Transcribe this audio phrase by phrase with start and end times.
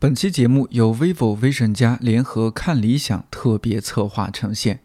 [0.00, 4.80] 本期节目由 vivo Vision 加联合看理想特别策划呈现。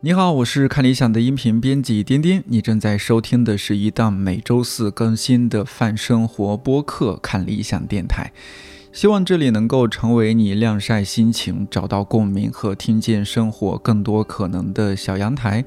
[0.00, 8.32] 你好，我是看理想的音频编辑颠颠，你正在收听的是一档每周四更新的泛生活播客——看理想电台。
[8.92, 15.64] 希望这里能够成为你晾晒心情、找到共鸣和听见生活更多可能的小阳台。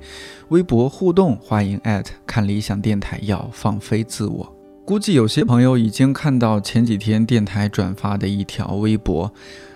[0.50, 1.80] 微博互动，欢迎
[2.28, 4.56] 看理想电台，要放飞自我。
[4.84, 9.34] 估计有些朋友已经看到前几天电台转发的一条微博，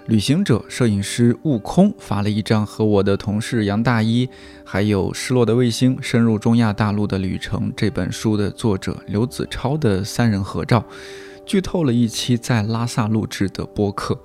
[0.08, 4.28] 旅行者摄影师悟空发了一张和我的同事杨大一，
[4.66, 10.84] 还有《失落的卫星：深入中亚大陆的旅程》这本书的作者刘子超的三人合照。
[11.48, 14.20] 剧透了一期在拉萨录制的播客，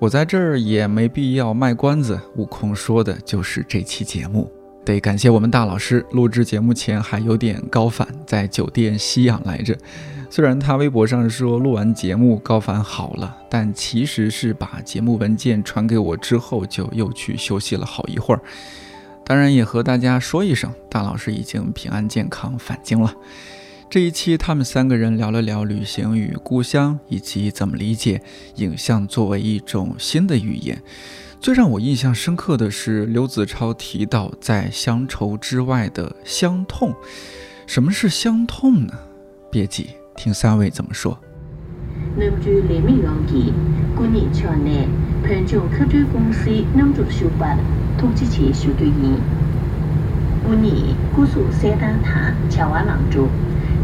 [0.00, 2.20] 我在这儿也没必要卖关子。
[2.36, 4.50] 悟空说的就是这期节目，
[4.84, 6.04] 得感谢我们大老师。
[6.10, 9.78] 录制节目前还有点高反，在酒店吸氧来着。
[10.28, 18.40] 虽然他微博上说录完节目高反好了，但其实是把节目文件传给我之后，就又去休息了好一会儿。
[19.24, 23.14] 当然也和大家说一声，大老师已经平安健康返京了。
[23.90, 28.22] 这一期，他们三个人聊了聊旅行与故乡，以及怎么理解
[28.54, 30.80] 影像作为一种新的语言。
[31.40, 36.94] 最让我印象深刻的是刘子超提到在乡愁之外的乡痛。
[37.66, 38.92] 什么是乡痛呢？
[39.50, 41.18] 别急，听三位怎么说。
[42.16, 43.52] 南住雷米洋基，
[43.98, 44.86] 今年桥内
[45.24, 47.58] 潘江客船公司南住修办
[47.98, 49.18] 通缉期修对营。
[50.42, 53.28] 今年古树三大塔桥瓦廊柱。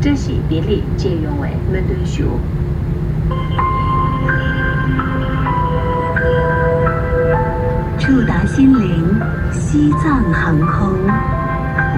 [0.01, 2.25] 这些地理借用为门对学。
[7.99, 9.21] 触达心灵，
[9.53, 10.93] 西藏航空。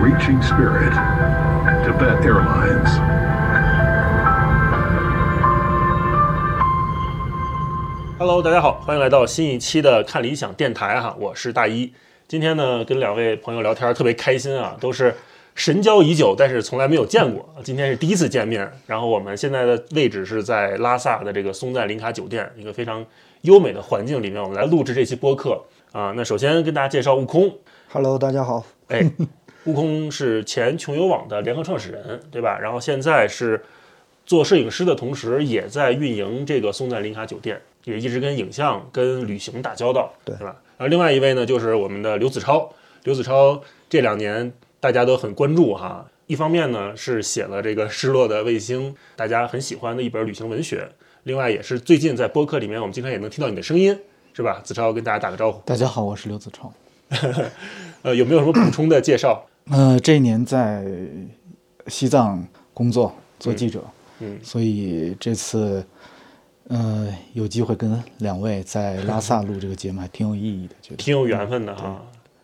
[0.03, 0.93] Reaching Spirit,
[1.85, 3.01] Tibet Airlines。
[8.19, 11.93] Hello，大家好，欢迎来到新一期的看理想电台哈，我是大一。
[12.29, 15.15] 今天呢，跟两位朋友聊天特别开心啊，都是。
[15.55, 17.49] 神交已久，但是从来没有见过。
[17.65, 18.71] 今天是第一次见面。
[18.87, 23.05] 然后我们现在的位置是在拉萨的这个松赞林卡酒店，一个非常
[23.41, 26.13] 优美的环境里面，我们来录制这期播客啊。
[26.15, 27.51] 那首先跟大家介绍悟空。
[27.91, 28.65] Hello，大家好。
[28.87, 29.11] 哎，
[29.65, 32.57] 悟空是前穷游网的联合创始人，对吧？
[32.61, 33.61] 然后现在是
[34.27, 40.55] 做摄影师的同时，也在运营这个松赞林卡酒店，也一直跟影像、跟旅行打交道，对吧？
[40.79, 42.73] 然后另外一位呢，就是我们的刘子超。
[43.05, 44.51] 刘子超这两年。
[44.81, 50.89] 大家都很关注哈，一方面呢是写了这个《失落的卫星》，大家很喜欢的一本旅行文学，
[51.25, 53.99] 另外也是最近在播客里面，我们经常也能听到你的声音，
[54.33, 54.61] 是吧？
[54.63, 55.61] 子超跟大家打个招呼。
[55.67, 56.73] 大家好，我是刘子超。
[58.03, 59.45] 呃，有没有什么补充的介绍？
[59.69, 60.87] 呃，这一年在
[61.89, 63.83] 西藏工作做记者，
[64.21, 65.85] 嗯，所以这次
[66.69, 72.01] 呃有机会跟两位在拉萨录这个节目，还挺有意义的，觉得挺有缘分的哈。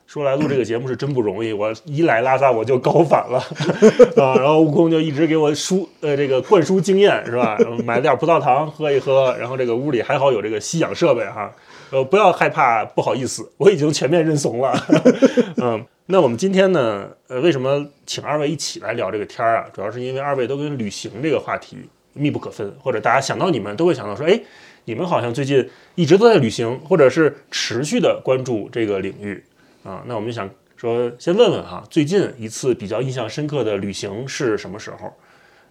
[0.07, 3.39] 说来录这个节目是真不容易，我一来拉萨我就高反了
[4.23, 7.59] 啊，然后悟空就一直给我输呃这个灌输经验是吧？
[7.85, 11.53] 买了点葡萄糖喝一喝，然后这个屋里还好有这个吸氧设备哈，
[11.91, 14.73] 呃不要害怕不好意思，我已经全面认怂了。
[15.57, 19.67] 嗯，那我们今天呢，呃为什么请二位一起来聊这个天儿啊？
[19.73, 21.79] 主要是因为二位都跟旅行这个话题
[22.15, 24.41] 密不可分，或者大家想到你们都会想到说，哎，
[24.87, 29.45] 你们好像最近一直都在旅行，或者是持续的关注这个领域。
[29.83, 35.13] 啊，那我们就想说，先问问哈，最近一次比较印象深刻的旅行是什么时候？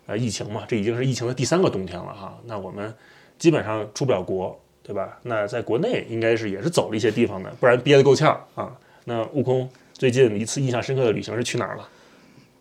[0.05, 2.37] 呃，疫情嘛，这已经是疫情的第三个冬天了哈。
[2.45, 2.93] 那我们
[3.39, 5.17] 基本上出不了国，对吧？
[5.23, 8.69] 那在国内应该是也是走了一些地方的，不然憋得够呛啊。
[9.05, 11.89] 那悟空最近一次印象深刻的旅行是去哪儿了？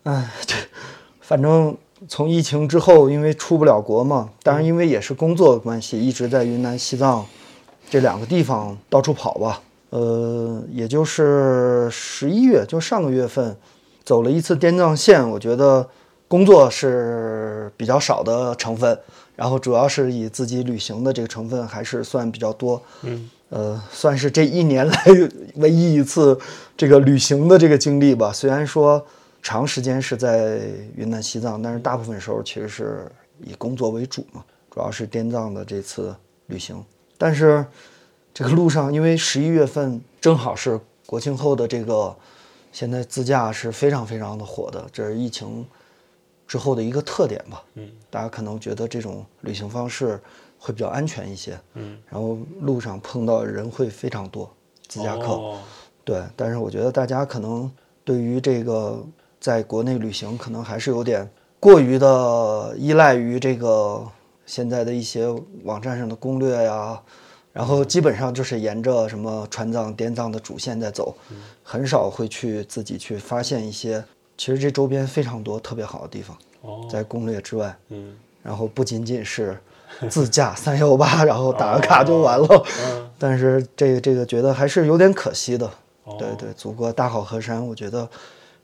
[0.03, 0.55] 哎，这
[1.19, 1.77] 反正
[2.07, 7.25] 从疫情之后，因为出不了国嘛，当然因为也是工作关系，一直在云南、西藏
[7.89, 9.61] 这两个地方到处跑吧。
[9.89, 13.55] 呃，也就是十一月，就上个月份，
[14.03, 15.27] 走了一次滇藏线。
[15.29, 15.87] 我觉得
[16.27, 18.97] 工作是比较少的成分，
[19.35, 22.81] 然后主要是以自己旅行的这个成分还是算比较多。
[23.03, 25.05] 嗯，呃，算是这一年来
[25.55, 26.37] 唯一一次
[26.75, 28.33] 这个旅行的这个经历吧。
[28.33, 29.05] 虽然说
[29.43, 30.61] 长时间是在
[30.95, 33.11] 云南西藏，但是大部分时候其实是
[33.43, 36.15] 以工作为主嘛，主要是滇藏的这次
[36.47, 36.83] 旅行，
[37.19, 37.63] 但是。
[38.35, 42.15] 这个路上，因为十一月份正好是国庆后的这个，
[42.71, 45.63] 现在自驾是非常非常的火的，这是疫情
[46.47, 47.63] 之后的一个特点吧。
[47.75, 50.19] 嗯，大家可能觉得这种旅行方式
[50.57, 51.55] 会比较安全一些。
[51.75, 54.51] 嗯，然后路上碰到人会非常多，
[54.87, 55.27] 自驾客。
[55.27, 55.59] 哦。
[56.03, 57.71] 对，但是我觉得大家可能
[58.03, 59.05] 对于这个
[59.43, 61.29] 在国内旅行可能还是有点
[61.59, 64.01] 过于的依赖于这个
[64.45, 65.27] 现在的一些
[65.65, 66.97] 网站上的攻略呀，
[67.51, 71.13] 然后基本上就是沿着什么川藏、滇藏的主线在走，
[71.61, 74.01] 很少会去自己去发现一些
[74.37, 79.57] 其实这周边非常多特别好的地方，哦，在攻略之外，嗯然后不仅仅是
[80.09, 85.69] 自驾三幺八，然后打个卡就完了，嗯，但是这个这个觉得还是有点可惜的。
[86.05, 88.09] 哦对对，祖国大好河山，我觉得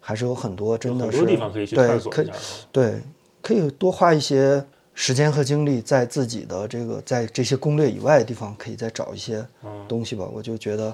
[0.09, 2.33] 还是有很多真的很是多地方可以去对可以探索一下。
[2.71, 2.99] 对，
[3.43, 4.65] 可以多花一些
[4.95, 10.25] 时间和精力在自己的这个在这些攻略以外的地方，可以再找一些嗯东西吧。
[10.33, 10.91] 我就觉得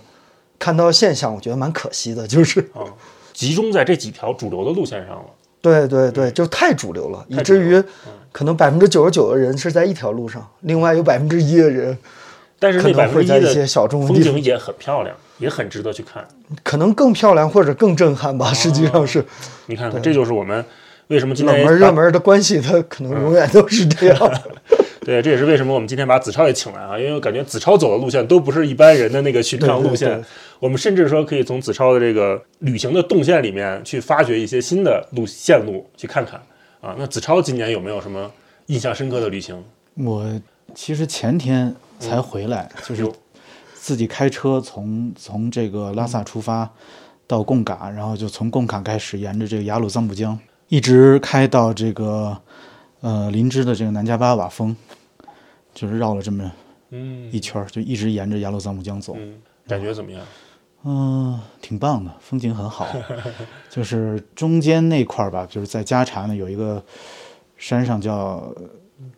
[0.59, 2.83] 看到现象，我觉得蛮可惜的，就是啊，
[3.31, 5.25] 集中在这几条主流的路线上了。
[5.63, 7.81] 对对对，就太主流了，以至于
[8.33, 11.97] 可能百分之九十九的人是在一条路上，另外有百分之一的人
[12.59, 16.27] 但是那可百分之一的小众风景也很漂亮，也很值得去看。
[16.63, 18.53] 可能更漂亮或者更震撼吧。
[18.53, 19.23] 实际上是
[19.67, 20.63] 你看看，这就是我们
[21.07, 24.41] 为什么今冷天热门的关系，它可能永远都是这样。
[25.05, 30.09] 对，这也是为什么我们今天把子超也请来啊，因为我感觉子超走的路线都不是一般人的那个寻常路线。
[30.09, 30.25] 对对对
[30.59, 36.41] 我们甚至说可以从子超的这个旅行的动线里面去发掘一些新的路线路，去看看
[36.81, 36.95] 啊。
[36.97, 38.31] 那子超今年有没有什么
[38.65, 39.63] 印象深刻的旅行？
[39.95, 40.25] 我
[40.73, 43.15] 其实前天才回来，就是有
[43.85, 46.67] 自己开车从从这个拉萨出发
[47.27, 50.35] 到贡嘎，然后就从贡嘎开始沿着这个雅鲁藏布江
[50.69, 52.35] 一直开到这个
[53.01, 54.75] 呃林芝的这个南迦巴瓦峰，
[55.75, 56.51] 就是绕了这么
[56.89, 59.15] 嗯一圈儿，就一直沿着雅鲁藏布江走。
[59.19, 59.35] 嗯，
[59.67, 60.25] 感觉怎么样？
[60.83, 62.87] 嗯，挺棒的，风景很好。
[63.69, 66.83] 就是中间那块儿吧，就是在加查呢有一个
[67.55, 68.51] 山上叫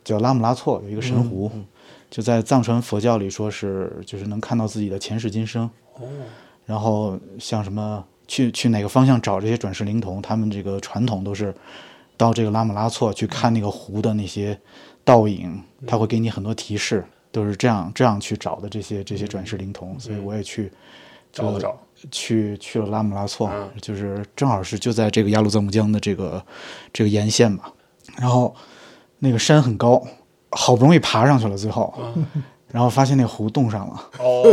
[0.04, 1.50] 叫拉姆拉措，有一个神湖，
[2.10, 5.68] 就在藏传佛教里说是就是能看到自己的前世今生。
[5.94, 6.02] 哦，
[6.64, 11.54] 然后像什么去去哪个方向找这些转世灵童，他们这个传统都是
[12.16, 14.58] 到这个拉姆拉措去看那个湖的那些
[15.04, 19.98] 倒影，他会给你很多提示，都是这样这样去找的这些这些转世灵童。
[19.98, 20.70] 所以我也去
[21.32, 21.78] 就找了找，
[22.10, 26.44] 去去了拉姆拉措，嗯就是正好是就在这个雅鲁藏布江的这个
[26.92, 27.72] 这个沿线吧。
[28.16, 28.54] 然后
[29.18, 30.02] 那个山很高，
[30.50, 31.92] 好不容易爬上去了，最后，
[32.70, 34.44] 然后发现那个湖冻上了，哦，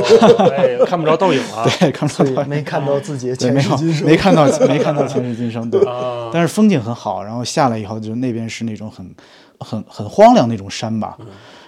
[0.55, 1.65] 哎，看不着倒影了。
[1.79, 5.83] 对，看不所以到没看到自己前世今生，没看到没看到前世今生，对。
[5.85, 9.13] 啊，但是风景很好，然后下来以后，就那边是那种很
[9.59, 11.17] 很很荒凉那种山吧，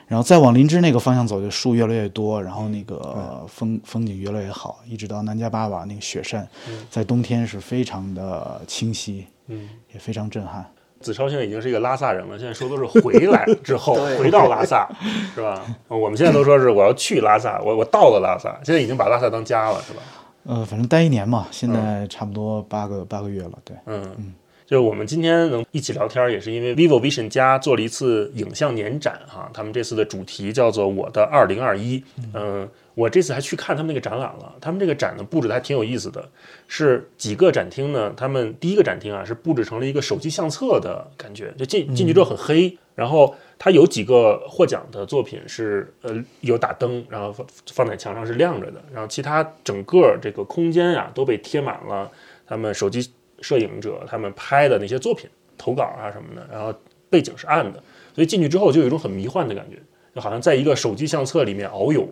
[0.08, 6.48] 然后再往林芝那个方向走，就树越来越多，然后那个、呃风风景越来越好，一直到南迦巴瓦那个雪山，
[6.90, 10.66] 在冬天是非常的清晰，嗯，也非常震撼。
[11.00, 14.90] 子超现在已经是一个拉萨人了，现在说都是回来之后回到拉萨，
[15.36, 15.62] 是吧？
[15.88, 20.02] 我们现在都说是我要去拉萨，我我到了拉萨，现在已经把拉萨当家了，是吧？
[20.46, 23.76] 呃，反正待一年嘛，现在差不多八个八个月了，对。
[23.86, 24.34] 嗯，
[24.68, 32.04] 就是我们今天能一起聊天，也是因为 vivo Vision 加做了一次影像年展哈，他们这次的主题叫做“我的二零二一”。
[32.36, 36.28] 嗯，我这次还去看他们那个展览了，他们这个展呢布置的还挺有意思的，
[36.68, 52.12] 是几个展厅呢，他们第一个展厅啊是布置成了一个手机相册的感觉，就进进去之后很黑，然后它有几个获奖的作品是呃有打灯，然后放放在墙上是亮着的，然后其他整个这个空间呀、都被贴满了
[52.46, 53.10] 他们手机
[53.42, 56.74] 摄影者他们拍的那些作品投稿啊什么的，然后
[57.10, 57.82] 背景是暗的，
[58.14, 59.78] 所以进去之后就有一种很迷幻的感觉，
[60.14, 62.08] 就好像在一个手机相册里面遨游。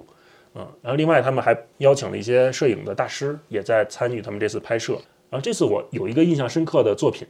[0.57, 4.93] 嗯，然后另外他们还邀请了一些摄影的大师，也在参与他们这次拍摄。
[5.29, 7.27] 然后这次我有一个印象深刻的作品，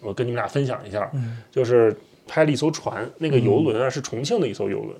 [0.00, 1.08] 我跟你们俩分享一下，
[1.52, 4.96] 就是拍了一艘船，那个游轮啊是重庆的一艘游轮，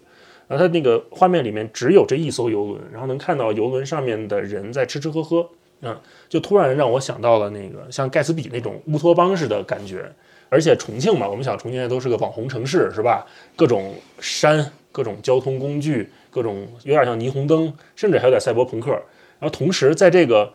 [0.47, 5.49] 然后它那个画面里面只有这一艘游轮，然后能看到游轮上面的人在吃吃喝喝，
[5.83, 5.97] 嗯，
[6.28, 10.11] 就突然让我想到了那个像盖茨比那种乌托邦式的感觉。
[10.50, 13.26] 而且重庆嘛，我们想重庆现在都是个网红城市，是吧？
[13.57, 18.93] 各种山，各种交通工具，各种有点像霓虹灯，甚至还有点赛博朋克。
[18.93, 20.52] 然后同时在这个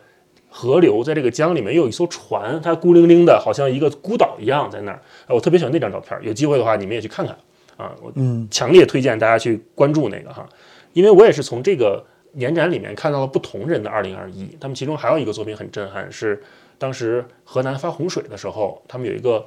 [0.48, 5.02] 河流，在这个江里面又有一艘船，它孤零零的，好像一个孤岛一样在那儿。
[5.26, 7.36] 哎，我特别喜欢那张照片，有机会的话你们也去看看
[7.76, 7.92] 啊！
[8.02, 10.48] 我嗯强烈推荐大家去关注那个哈，
[10.94, 16.42] 因为我也是从这个年展里面看到了不同人的2021，他们其中还有一个作品很震撼，是
[16.78, 19.44] 当时河南发洪水的时候，他们有一个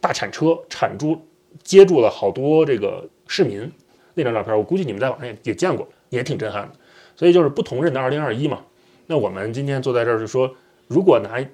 [0.00, 1.20] 大铲车铲住
[1.62, 3.70] 接住了好多这个市民，
[4.14, 6.72] 那张照片我估计你们在网上也也见过，也挺震撼的。
[7.16, 8.60] 所以就是不同人的2021嘛。
[9.06, 10.50] 那我们今天坐在这儿就说，
[10.86, 11.44] 如果拿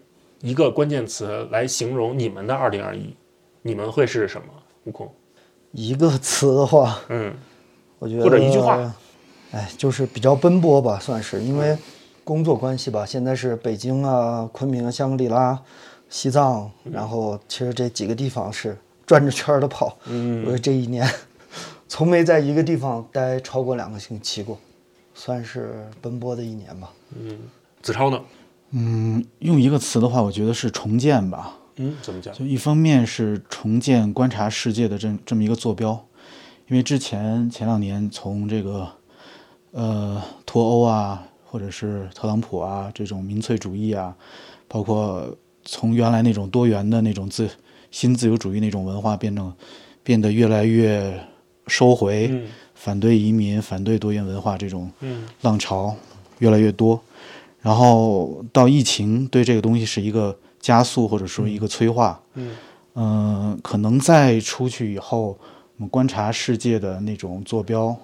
[0.40, 2.98] 一个关键词来形容你们的2021，
[3.62, 4.46] 你们会是什么？
[4.84, 5.12] 悟空，
[5.72, 7.34] 一个词的话，嗯
[7.98, 8.76] 我觉得或者一句话，
[9.52, 11.76] 哎，就是比较奔波吧，算是因为
[12.24, 13.06] 工作关系吧。
[13.06, 15.58] 现在是北京啊、昆明、香格里拉、
[16.08, 18.76] 西藏，然后其实这几个地方是
[19.06, 19.96] 转着圈儿的跑。
[20.06, 21.08] 嗯 我这一年
[21.88, 24.58] 从没在一个地方待超过两个星期过，
[25.14, 26.92] 算是奔波的一年吧。
[27.16, 27.38] 嗯
[27.80, 28.20] 子超呢？
[28.72, 31.56] 嗯，用一个词的话，我觉得是重建吧。
[31.76, 32.34] 嗯，怎么讲？
[32.34, 36.04] 就一方面是重建观察世界的这这么一个坐标，
[36.68, 38.88] 因为之前前两年从这个
[39.72, 44.14] 呃脱欧啊，或者是特朗普啊这种民粹主义啊，
[44.68, 45.26] 包括
[45.64, 47.48] 从原来那种多元的那种自
[47.90, 49.52] 新自由主义那种文化，变成
[50.02, 51.18] 变得越来越
[51.66, 55.94] 收回，嗯反对移民、反对多元文化这种嗯浪潮
[56.38, 57.00] 越来越多，
[57.60, 62.56] 然后到疫情对这个东西是一个加速或者说一个催化，嗯。
[62.98, 65.38] 嗯、可能再出去以后，
[65.76, 67.94] 我们观察世界的那种坐标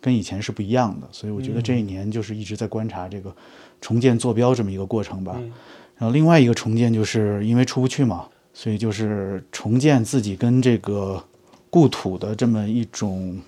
[0.00, 3.34] 跟以前是不一样的，所以我觉得这一年就是一直在观察这个
[3.80, 5.34] 重建坐标这么一个过程吧。
[5.38, 5.52] 嗯
[6.00, 11.22] 然后另外一个重建就是因为出不去嘛，所以就是重建自己跟这个
[11.68, 13.38] 故土的这么一种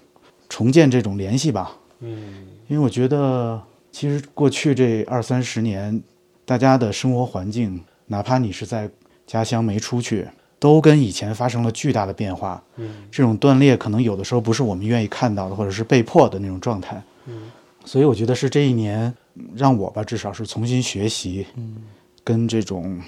[0.50, 1.74] 重建这种联系吧。
[2.00, 3.58] 嗯因为我觉得，
[3.90, 6.02] 其实过去这二三十年，
[6.44, 8.90] 大家的生活环境，哪怕你是在
[9.26, 10.28] 家乡没出去，
[10.62, 12.62] 都跟以前发生了巨大的变化。
[12.76, 17.02] 嗯这种断裂可能有的时候不是我们愿意看到的，或者是被迫的那种状态。
[17.26, 17.50] 嗯
[17.84, 21.82] 所以我觉得是这一年嗯让我吧，至少是重新学习，嗯
[22.22, 23.02] 跟这种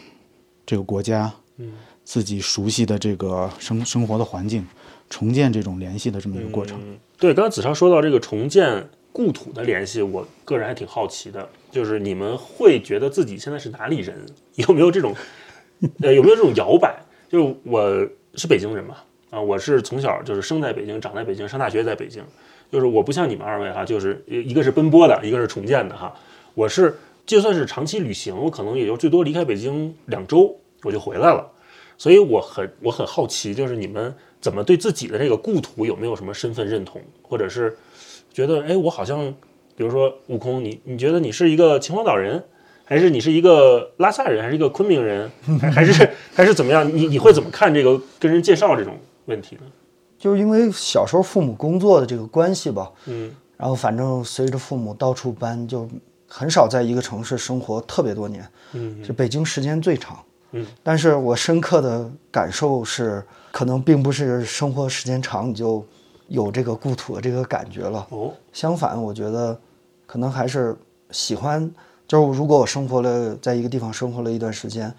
[0.66, 4.66] 这个国家，嗯自己熟悉的这个生生活的环境，
[5.08, 6.76] 重建这种联系的这么一个过程。
[6.82, 14.26] 嗯对，刚才子超说到这个重建故土的联系，我个人还挺好奇的，就是你们会觉得自己现在是哪里人？
[14.56, 15.14] 有没有这种，
[16.02, 17.00] 呃，有没有这种摇摆？
[17.34, 18.94] 就我是北京人嘛，
[19.30, 22.22] 啊，我是从小就是生在北京，长在北京，上大学在北京，
[22.70, 26.14] 就是我不像你们二位哈，就是一个是奔波的，一个是重建的哈。
[26.54, 31.44] 我是就算是长期旅行，我可能也就最多离开北京两周，我就回来了。
[31.98, 37.76] 所以我很我很好奇，就是你们怎么对自己的这个故土有没有什么身份认同，或者是
[38.32, 39.34] 觉得哎，我好像，
[39.74, 42.44] 比如说悟空，你你觉得你是一个秦皇岛人，
[42.84, 46.86] 还是你是一个拉萨人，还是一个昆明人，还 还是 还是怎么样？
[46.94, 49.62] 你你会怎么看这个跟人介绍这种问题呢？
[50.18, 55.88] 就是因为小时候父母工作的这个关系吧，嗯然后反正随着父母到处搬，就
[56.26, 58.46] 很少在一个城市生活特别多年。
[58.72, 60.18] 嗯就北京时间最长。
[60.52, 65.84] 嗯，但是我深刻的感受是，可能并不是生活时间长你就
[66.28, 68.06] 有这个故土的这个感觉了。
[68.10, 69.58] 哦相反，我觉得
[70.06, 70.76] 可能还是
[71.10, 71.68] 喜欢，
[72.14, 74.92] 就是如果我生活了在一个地方生活了一段时间，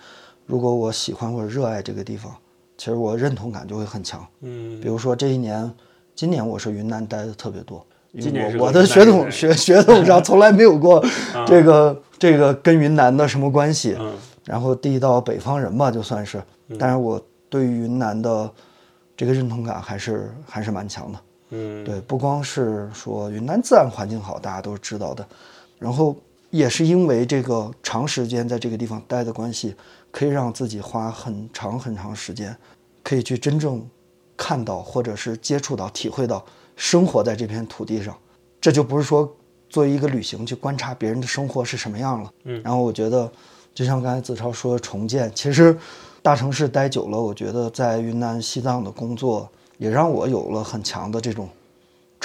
[0.45, 2.35] 如果我喜欢或者热爱这个地方，
[2.77, 4.25] 其实我认同感就会很强。
[4.41, 5.71] 嗯比如说这一年，
[6.13, 7.85] 今年我是云南待的特别多，
[8.57, 11.01] 我我的血统血血统上从来没有过
[11.47, 13.95] 这个这个跟云南的什么关系。
[13.97, 16.39] 嗯然后地道北方人吧，就算是，
[16.77, 17.19] 但是我
[17.49, 18.47] 对于云南的
[19.17, 21.19] 这个认同感还是还是蛮强的。
[21.49, 25.25] 嗯对，不光是说云南自然环境好，大家都知道的，
[25.79, 26.15] 然后
[26.55, 29.75] 也是因为这个长时间在这个地方待的关系，
[30.09, 32.55] 可以让自己花很长很长时间，
[33.03, 33.85] 可以去真正
[34.37, 36.45] 看到或者是接触到、体会到
[36.77, 38.17] 生活在这片土地上。
[38.61, 39.29] 这就不是说
[39.69, 42.31] 作为一个旅行去观察别人的生活是什么样了。
[42.45, 43.29] 嗯然后我觉得，
[43.73, 45.77] 就像刚才子超说的重建，其实
[46.21, 51.49] 大城市待久了，我觉得在云南、西藏的工作也让我有了很强的这种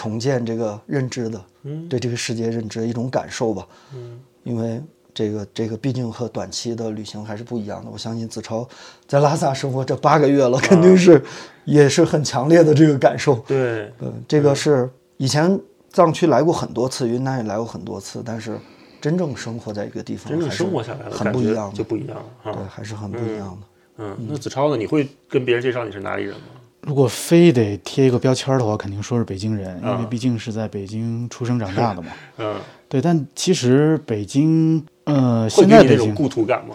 [0.01, 3.67] 重建这个认知的，嗯对这个世界认知的一种感受吧。
[3.95, 4.81] 嗯因为
[5.13, 7.91] 这个这个毕竟和短期的旅行还是不一样的。
[7.91, 8.67] 我相信子超
[9.07, 11.23] 在拉萨生活这八个月了，肯定是
[11.67, 13.35] 也是很强烈的这个感受。
[13.47, 14.89] 对嗯，这个是
[15.19, 18.59] 以前藏区来过很多次，云南也来过很多次，但是
[18.99, 23.67] 真正生活在一个地方，真正生活下来了，很不一样，就不一样了对，还是很不一样的。
[23.99, 24.79] 嗯，那子超呢？
[24.79, 26.60] 你会跟别人介绍你是哪里人吗？
[26.83, 32.09] 如果非得贴一个标签儿的话，肯定说是北京人，因啊为毕竟是在北京出生长大的嘛。
[32.39, 32.57] 嗯，
[32.89, 36.75] 对，但其实北京，呃，现在北京故土感吗？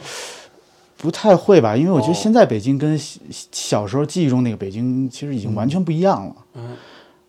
[0.98, 3.18] 不太会吧，因为我觉哦得现在北京跟小
[3.52, 6.36] 小时候记忆中那个北京其实已经完全不一样了。
[6.54, 6.78] 嗯，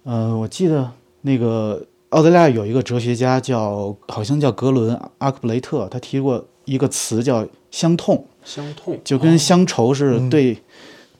[0.05, 0.91] 呃，我记得
[1.23, 8.99] 那个澳大利亚有一个哲学家叫，好像叫格伦·阿克布雷特，他提过一个词叫“乡痛”，伤痛。
[9.05, 10.57] 就跟乡愁是对、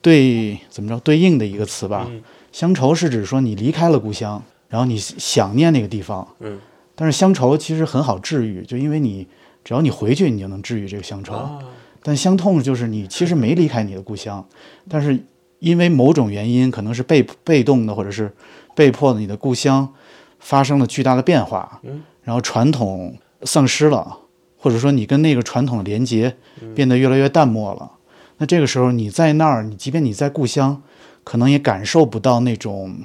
[0.07, 2.07] 对怎么着对应的一个词吧。
[2.09, 2.23] 嗯
[2.53, 6.57] 乡愁是指说你离开了故乡，然后你想念那个地方，嗯
[6.95, 9.27] 但是乡愁其实很好治愈，就因为你
[9.63, 11.33] 只要你回去，你就能治愈这个乡愁。
[11.33, 11.59] 啊，
[12.01, 14.43] 但乡痛就是你其实没离开你的故乡，
[14.89, 15.19] 但是
[15.59, 18.33] 因为某种原因，可能是被被动的或者是
[18.73, 19.87] 被迫的，你的故乡
[20.39, 24.17] 发生了巨大的变化，嗯然后传统丧失了，
[24.57, 27.91] 或者说你跟那个传统的连接嗯变得越来越淡漠了，
[28.37, 30.81] 那这个时候你在那儿，你即便你在故乡，
[31.23, 32.97] 可能也感受不到那种，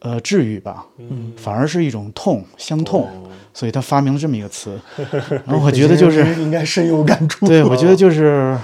[0.00, 3.04] 呃，治愈吧，嗯，反而是一种痛，相痛。
[3.04, 4.78] 哦所以他发明了这么一个词。
[5.46, 7.46] 然后我觉得就是应该深有感触。
[7.46, 8.54] 对，我觉得就是，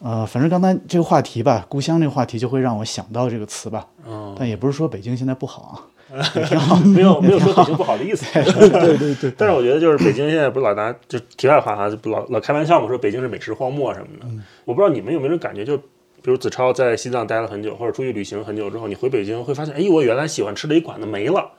[0.00, 3.86] 呃，反正刚才这个话题吧，故乡这个话题就会让我想到这个词吧。
[4.04, 5.74] 哦但也不是说北京现在不好啊，
[6.94, 8.24] 没有没有说北京不好的意思。
[8.34, 14.26] 对 对对， 但是我觉得就是北京现在不是老拿就题外话哈，就不老老开玩笑嘛，说北京是美食荒漠什么的。
[14.64, 21.50] 我不知道你们有没有这种感觉，就比如子超在西藏待了很久，或者出去旅行很久之后，你回北京会发现，哎，我原来喜欢吃的一馆子没了，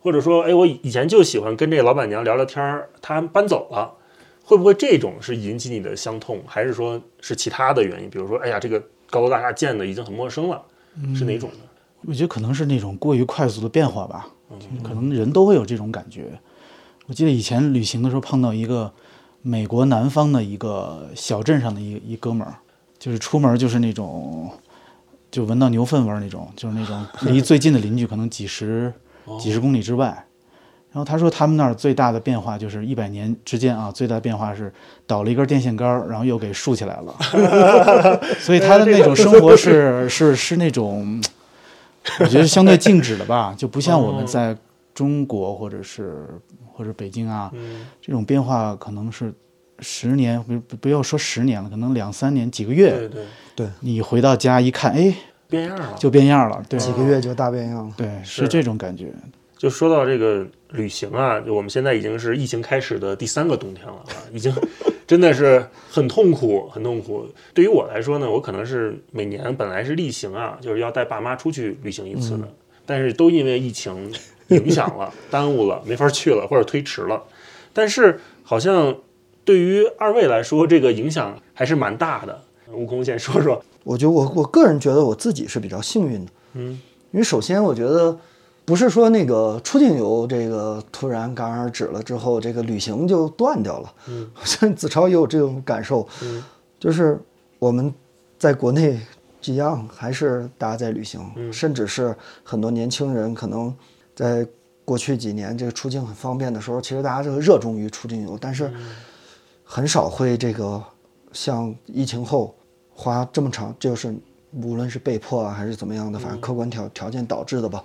[0.00, 3.94] 或者说，哎，我以前就喜欢跟这个老板娘聊聊天儿，她搬走了。
[4.42, 8.10] 会不会这种是引起你的伤痛，还是说是其他的原因？
[8.10, 10.60] 比如说，哎呀，这个高楼大厦建的已经很陌生了，
[11.14, 11.58] 是哪种呢？
[12.06, 14.28] 我觉得可能是那种过于快速的变化吧，
[14.82, 16.38] 可能人都会有这种感觉。
[17.06, 18.92] 我记得以前旅行的时候碰到一个
[19.42, 22.54] 美国南方的一个小镇上的一一哥们儿，
[22.98, 24.50] 就是出门就是那种
[25.30, 28.92] 就闻到牛粪味儿那种，就是那种 离最近的邻居可能几十
[29.38, 30.26] 几十公里之外。
[30.92, 34.72] 然后他说他们那儿最大的变化就是一百年之间啊，最大的变化是
[35.06, 37.14] 倒了一根电线杆儿，然后又给竖起来了。
[38.40, 41.22] 所以他的那种生活是是是那种，
[42.20, 44.56] 我觉得相对静止的吧，就不像我们在
[44.94, 46.26] 中国或者是
[46.72, 49.32] 或者北京啊，嗯这种变化可能是
[49.80, 55.14] 十年，不不不要说十年了，可能两三年、几个月，对对，你回到家一看，哎，
[55.48, 55.94] 变样了。
[55.98, 56.62] 就变样了。
[56.68, 57.94] 对几个月就大变样了。
[57.96, 59.12] 对，是是这种感觉。
[59.56, 64.50] 就说到这个旅行啊，就我们现在已经是疫情开始的第三个冬天了啊，已经
[65.10, 67.26] 真的是很痛苦，很痛苦。
[67.52, 72.48] 对于我来说呢，我可能是每年本来是例行啊，就是要带爸妈出去旅行一次的，
[72.86, 74.14] 但是都因为疫情
[74.50, 77.24] 影响了、耽误了，没法去了或者推迟了。
[77.72, 78.98] 但是好像
[79.44, 82.44] 对于二位来说，这个影响还是蛮大的。
[82.70, 88.16] 悟空先说说，我觉得我我个人觉得我自己是比较幸运的，嗯，因为首先我觉得
[88.70, 93.92] 不是说那个出境游这个突然戛然而止了之后，这个旅行就断掉了。
[94.06, 96.40] 嗯，好 像子超也有这种感受，嗯，
[96.78, 97.18] 就是
[97.58, 97.92] 我们
[98.38, 99.00] 在国内
[99.42, 101.52] 一样，还是大家在旅行，嗯。
[101.52, 103.74] 甚至是很多年轻人可能
[104.14, 104.46] 在
[104.84, 108.72] 过去几年这个出境很方便的时候，其实大家这个热衷于出境游，但是
[109.64, 110.80] 很少会这个
[111.32, 112.54] 像疫情后
[112.94, 114.14] 花这么长，就是
[114.62, 117.82] 无论是被迫啊还是怎么样的，反正客观条条件导致的吧，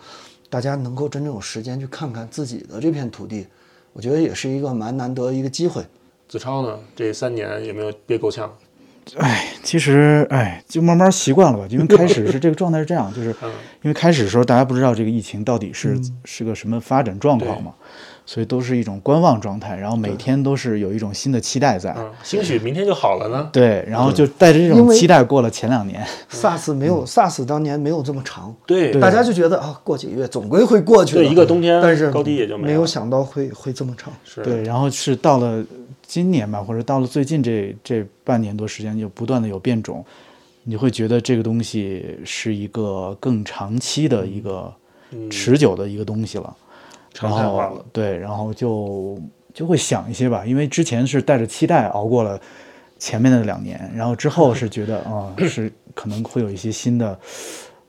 [0.55, 3.45] 大家能够真正有时间去看看自己的这片土地，
[3.91, 5.83] 我觉得也是一个蛮难得的一个机会。
[6.29, 8.49] 子超呢，这三年有没有憋够呛？
[9.17, 11.67] 哎，其实哎，就慢慢习惯了吧。
[11.69, 17.73] 因为开始是这个状态是这样，就是 嗯因为开始的时候大家不知道这个疫情到底是、是个什么发展状况嘛，
[18.25, 21.93] 所以都是一种观望状态，然后每天都是有一种新的期待在。
[21.97, 23.49] 嗯，兴许明天就好了呢。
[23.53, 26.03] 对，然后就带着这种期待过了前两年。
[26.31, 31.21] SARS 没有、SARS 当年没有这么长，对大家就觉得啊，过几个月总归会过去的。
[31.21, 34.11] 对一个冬天但是高低也就没有想到会会这么长。
[34.23, 35.63] 是对，然后是到了
[36.07, 40.03] 今年吧，或者到了最近这这半年多时间，就不断的有变种，
[40.63, 44.73] 你会觉得这个东西是一个更长期的一个
[45.29, 46.55] 持久的一个东西了。
[47.15, 47.75] 常然态化了。
[47.75, 49.17] 后对，然后就
[49.53, 52.39] 就会想一些吧，因为之前是带着期待熬过了
[52.99, 57.17] 前面的两年，然后之后是觉得啊、是可能会有一些新的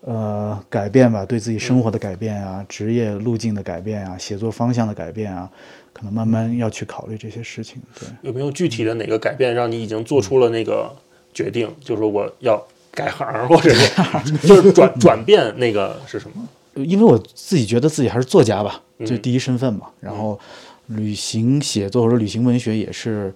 [0.02, 5.50] 呃改变吧，对自己生活的改变啊，职业路径的改变啊，写作方向的改变啊，
[5.92, 7.82] 可能慢慢要去考虑这些事情。
[7.98, 10.94] 对，有没有具体的哪个改变让你已经做出了那个
[11.34, 11.68] 决定？
[11.80, 12.62] 就是说我要
[12.92, 16.46] 改行，或者是 就是转转变那个是什么？
[16.76, 19.88] 因为我自己觉得自己还是作家吧，嗯这第一身份嘛。
[20.00, 20.38] 然后，
[20.86, 23.34] 旅行写作或者旅行文学也是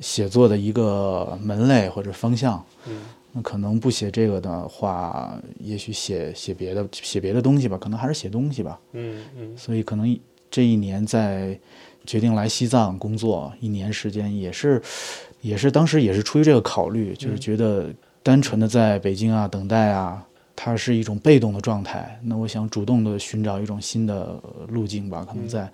[0.00, 2.62] 写作的一个门类或者方向。
[2.86, 3.00] 嗯，
[3.32, 8.78] 那可能不写这个的话，也许写写别的写别的东西吧，可能还是写东西吧。
[8.92, 10.18] 嗯嗯所以可能
[10.50, 11.58] 这一年在
[12.06, 14.80] 决定来西藏工作一年时间，也是
[15.40, 20.24] 也是当时也是出于这个考虑，就是觉得单纯的在北京啊等待啊，
[20.60, 22.20] 它是一种被动的状态。
[22.24, 25.70] 那我想主动的寻找一种新的呃路径吧，可能在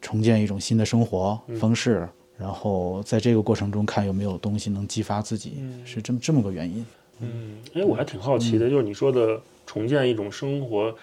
[0.00, 2.08] 重建一种新的生活方式。
[2.38, 6.84] 然后在这个过程中，看有没有东西能激发自己，是这么这么个原因。
[7.20, 10.96] 嗯，哎，我还挺好奇的，就是你说的重建一种生活，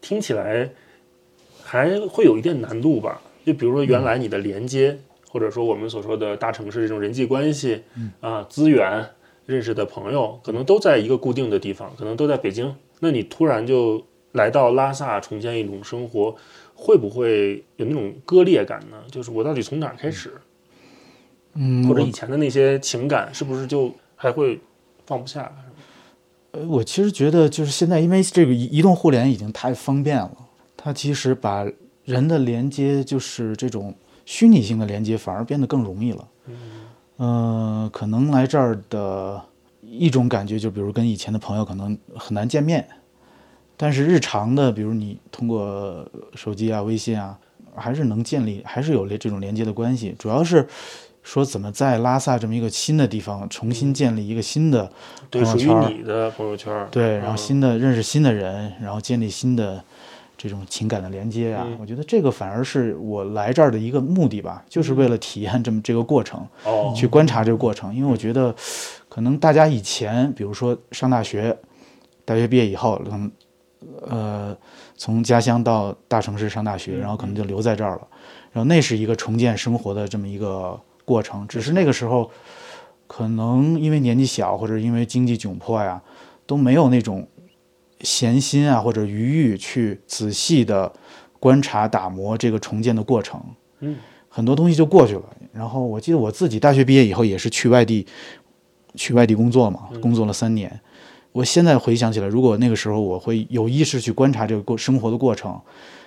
[0.00, 0.68] 听起来
[1.62, 3.22] 还会有一点难度吧？
[3.46, 4.98] 就比如说原来你的连接，
[5.30, 7.80] 或者说我们所说的大城市这种人际关系
[8.20, 9.08] 啊、资源、
[9.46, 12.74] 认识的朋友，可能都在一个固定的地方，可能都在北京。
[13.00, 16.34] 那你突然就来到拉萨重建一种生活，
[16.74, 18.96] 会不会有那种割裂感呢？
[19.10, 20.32] 就是我到底从哪儿开始？
[21.54, 24.58] 嗯或者以前的那些情感，是不是就还会
[25.04, 25.54] 放不下。
[26.52, 30.30] 呃，我其实觉得就是现在，因为这个移移动互联已经太方便了，
[30.76, 31.66] 它其实把
[32.04, 36.28] 人的连接，就是这种虚拟性的连接，反而变得更容易了。
[36.46, 36.54] 嗯、
[37.92, 39.42] 可能来这儿的
[39.82, 42.88] 一种感觉，就比如跟以前的朋友可能很难见面，
[43.76, 47.38] 但是日常的，比如你通过手机啊、微信啊，
[47.74, 50.14] 还是能建立，还是有这种连接的关系。
[50.18, 50.66] 主要是
[51.22, 54.90] 说怎么在拉萨这么一个新的地方，重新建立一个新的
[55.30, 56.88] 对，属于朋友圈儿你的朋友圈。
[56.90, 59.84] 对，然后嗯新的认识新的人，然后建立新的
[60.42, 61.76] 这种情感的连接啊，嗯。
[61.80, 68.52] 我觉得这个反而是我来这儿的一个目的吧，就是为了体验这么这个过程，哦，去观察这个过程，因为我觉得
[69.08, 71.56] 可能大家以前，比如说上大学，
[72.24, 73.30] 大学毕业以后，可能
[74.08, 74.56] 呃
[74.96, 78.08] 从家乡到大城市上大学，然后可能就留在这儿了，
[78.50, 82.28] 然后那是一个重建生活的这么一个过程，只是那个时候
[83.06, 86.02] 可能因为年纪小，或者因为经济窘迫呀，
[86.46, 87.26] 都没有那种
[88.02, 90.92] 闲心啊或者余欲去仔细的
[91.40, 93.40] 观察打磨这个重建的过程。
[93.80, 93.96] 嗯，
[94.28, 95.22] 很多东西就过去了。
[95.52, 98.06] 然后我记得我自己大学毕业以后也是去外地
[98.94, 100.80] 去外地工作嘛，工作了三年。
[101.32, 105.58] 我现在回想起来，如果那个时候我会有意识去观察这个过生活的过程，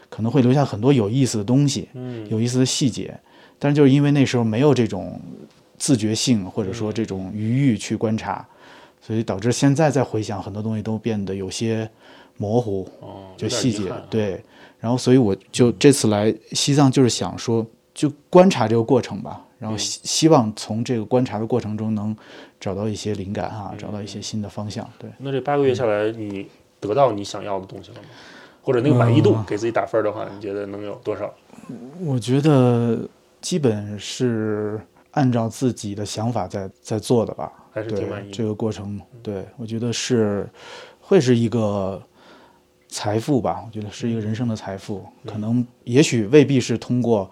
[0.10, 3.18] 可能会留下很多有意思的东西，嗯有意思的细节。
[3.58, 5.20] 但是就是因为那时候没有这种
[5.78, 8.48] 自觉性，或者说这种余欲去观察，
[9.06, 11.88] 所以导致现在再回想很多东西都变得有些
[12.38, 14.02] 模糊，哦，就细节啊。
[14.10, 14.44] 对。
[14.80, 17.64] 然后所以我就这次来西藏就是想说，
[17.94, 22.16] 就观察这个过程吧，然后希希望从这个观察的过程中能
[22.60, 24.90] 找到一些灵感啊，找到一些新的方向。
[24.98, 25.08] 对。
[25.20, 26.48] 那这八个月下来，你
[26.80, 28.08] 得到你想要的东西了吗？
[28.64, 31.32] 或者那个满意度嗯给自己打分的话，你觉得能有多少？
[32.04, 33.08] 我觉得
[33.40, 40.50] 基本是按照自己的想法在在做的吧，还是对挺满意的这个过程，对我觉得是
[41.02, 42.02] 会是一个
[42.88, 47.30] 财富吧，我觉得是一个人生的财富，嗯可能也许未必是通过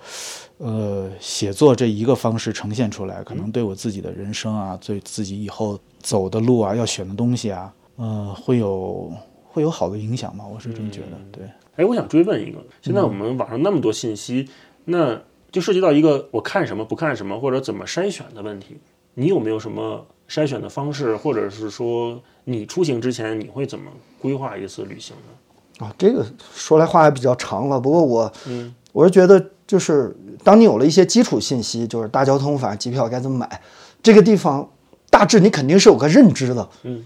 [0.58, 9.14] 呃写作这一个方式呈现出来，可嗯能对我自己的人生啊，对自己以后走的路啊，要选的东西啊，呃，会有
[9.46, 11.46] 会有好的影响吧，我是这么觉得，嗯对。
[11.78, 14.50] 哎，我想追问一个，现在我们网上那么多信息，
[14.84, 15.20] 那
[15.54, 18.78] 就涉及到一个我看什么不看什么，或者怎么筛选的问题。
[19.16, 25.86] 你有没有什么筛选的方式，或者是说你出行之前你会怎么规划一次旅行呢？
[25.86, 27.80] 啊，这个说来话也比较长了。
[27.80, 33.62] 不过我，嗯我是觉得，就是当你有了一些基础信息，就是大交通，反正机票该怎么买，
[34.02, 34.67] 这个地方
[35.12, 36.67] 大致你肯定是有个认知的。
[36.82, 37.06] 嗯，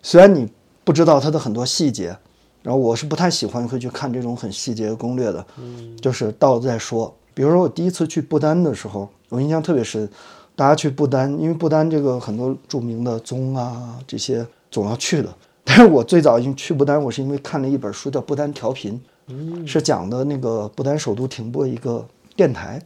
[0.00, 0.48] 虽然你
[0.84, 2.16] 不知道它的很多细节，
[2.62, 5.44] 然后我是不太喜欢会去看这种很细节的攻略的。
[5.58, 7.12] 嗯，就是到了再说。
[7.34, 10.08] 比如说我第一次去不丹的时候，我印象特别深。
[10.58, 15.32] 大家去不丹，因为不丹这个很多著名的宗啊这些总要去的。
[15.62, 19.00] 但是我最早已经去不丹，我是因为看了一本书叫《不丹调频》，
[19.64, 22.82] 是讲的那个不丹首都停播一个电台，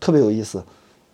[0.00, 0.64] 特别有意思。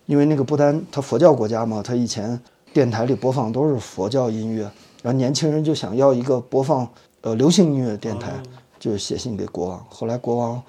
[0.05, 2.39] 因为那个不丹它佛教国家嘛，它以前
[2.71, 4.61] 电台里播放都是佛教音乐，
[5.03, 6.87] 然后年轻人就想要一个播放
[7.19, 8.31] 呃流行音乐的电台，
[8.79, 9.85] 就写信给国王。
[9.89, 10.63] 后来国王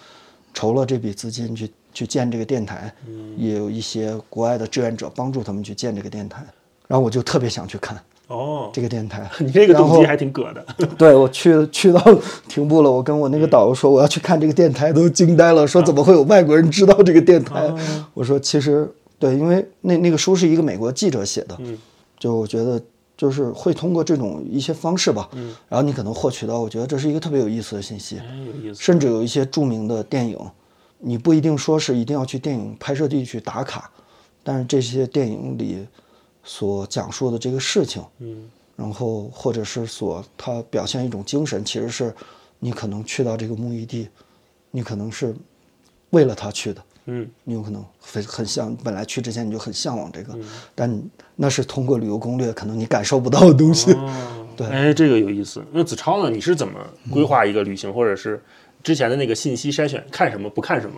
[0.52, 2.92] 筹了这笔资金去去建这个电台，
[3.36, 6.44] 也有一些国外的志愿者帮助他们去建这个电台。
[6.88, 10.66] 然后我就特别想去看哦，这个电台， 你这个然后动机还挺葛的。
[10.98, 12.02] 对我去去到
[12.48, 17.72] 停步了，我跟我那个导游说我要去看这个电台，都惊呆了，说怎么会有外国人知道这个电台？
[18.12, 21.78] 我说其实对，因为那那个书是一个美国记者写的，嗯
[22.18, 22.80] 就我觉得
[23.16, 28.82] 就是会通过这种一些方式吧，嗯然后你可能获取到，我觉得这是一个特别有意思的信息，哎，有意思。
[28.82, 30.38] 甚至有一些著名的电影，
[31.04, 33.90] 你不一定说是一定要去电影拍摄地去打卡，
[34.44, 35.84] 但是这些电影里
[36.44, 42.14] 所讲述的这个事情，嗯然后或者是所它表现一种精神，其实是
[42.58, 44.08] 你可能去到这个目的地，
[44.70, 45.34] 你可能是
[46.10, 50.36] 为了他去的，嗯你有可能很很向本来去之前你就很向往这个，
[50.74, 51.02] 但
[51.36, 53.92] 那是通过旅游攻略可能你感受不到的东西。
[53.92, 55.62] 哦，对哎，这个有意思。
[55.72, 56.30] 那子超呢？
[56.30, 56.78] 你是怎么
[57.10, 58.42] 规划一个旅行，或者是
[58.82, 60.96] 之前的那个信息筛选，看什么不看什么？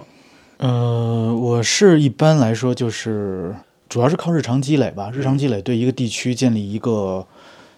[0.58, 3.54] 呃，我是一般来说就是
[3.88, 7.26] 主要是靠日常积累吧，日常积累对一个地区建立一个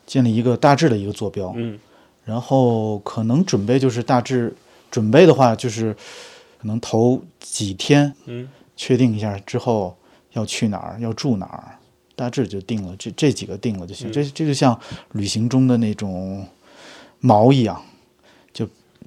[0.07, 1.79] 建立一个大致的一个坐标，嗯
[2.25, 4.55] 然后可能准备就是大致
[4.91, 5.95] 准备的话就是
[6.61, 9.97] 可能头几天嗯确定一下之后
[10.33, 11.79] 要去哪儿，要住哪儿，
[12.15, 14.13] 大致就定了，这这几个定了就行。
[14.13, 14.79] 这这就像
[15.13, 16.47] 旅行中的那种
[17.23, 17.83] 锚一样，就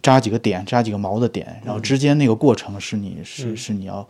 [0.01, 4.07] 扎几个点，扎几个毛的点，然后之间那个过程是你是、嗯是你要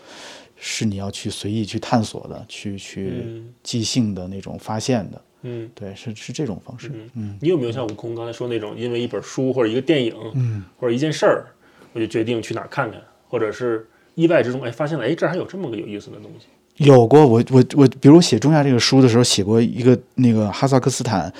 [0.57, 5.21] 是你要去随意去探索的，去去嗯即兴的那种发现的。
[5.43, 6.91] 嗯对，是是这种方式。
[7.13, 11.45] 嗯，你有没有像悟空刚才说那种，因为一本书或者一个电影，嗯，或者一件事儿，
[11.93, 16.47] 我就决定去哪儿看看，或者是意外之中哎发现了哎这儿还有这么个有意思的东西。
[16.85, 21.33] 有过，我我我，比如写中亚这个书的时候，写过一个那个哈萨克斯坦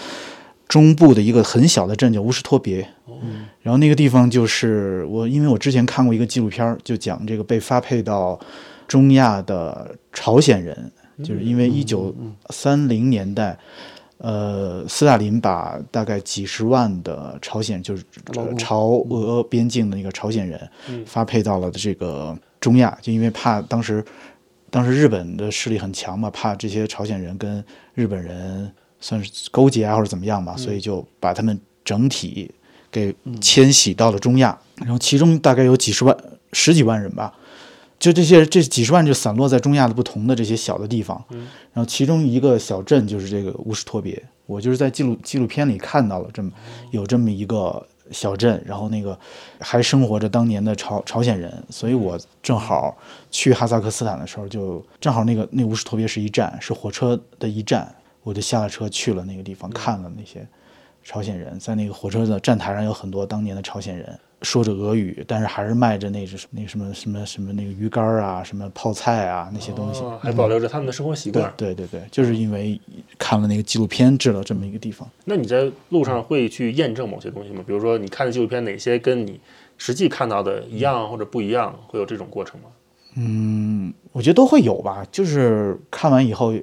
[0.69, 2.87] 中部的一个很小的镇叫乌什托别，
[3.61, 8.39] 然后那个地方就是我，因为我之前看过一个纪录片儿，就讲这个被发配到
[8.87, 10.89] 中亚的朝鲜人，
[11.21, 12.15] 就是因为一九
[12.51, 13.57] 三零年代。
[14.21, 18.03] 呃，斯大林把大概几十万的朝鲜，就是
[18.35, 20.69] 呃朝俄边境的那个朝鲜人，
[21.05, 24.03] 发配到了这个中亚，就因为怕当时
[24.69, 32.51] 当时日本的势力很强嘛，怕这些朝鲜人跟日本人算是勾结啊或者怎么样吧，所以就把他们整体
[32.91, 36.15] 给迁徙到了中亚，然后其中大概有几十万、
[36.53, 37.33] 十几万人吧，
[37.97, 41.23] 就这些这几十万就散落在中亚的不同的这些小的地方，
[41.73, 46.51] 然后其中一个小镇就是这个乌什托别，我就是在纪录纪录片里看到了这么
[46.91, 49.17] 有这么一个小镇，然后那个
[49.59, 52.97] 还生活着当年的朝朝鲜人，所以我正好
[53.29, 57.93] 去哈萨克斯坦的时候，就正好那个那乌什托别是一站，是火车的一站，
[58.29, 60.47] 我就下了车去了那个地方，看了那些
[61.03, 64.17] 朝鲜人，在那个火车的站台上有很多当年的朝鲜人。
[64.43, 70.01] 说着俄语，但是还是卖着那是那什么什么什么那个鱼干啊，什么泡菜啊那些东西。
[70.01, 71.51] 哦还保留着他们的生活习惯。
[71.57, 72.79] 对对对，就是因为
[73.17, 75.09] 看了那个纪录片，知道这么一个地方。
[75.25, 77.63] 那你在路上会去验证某些东西吗？
[77.65, 79.41] 比如说你看的纪录片哪些跟你
[79.77, 82.67] 实际看到的一样或者不一样，会有这种过程吗？
[83.15, 85.05] 嗯，我觉得都会有吧。
[85.11, 86.53] 就是看完以后，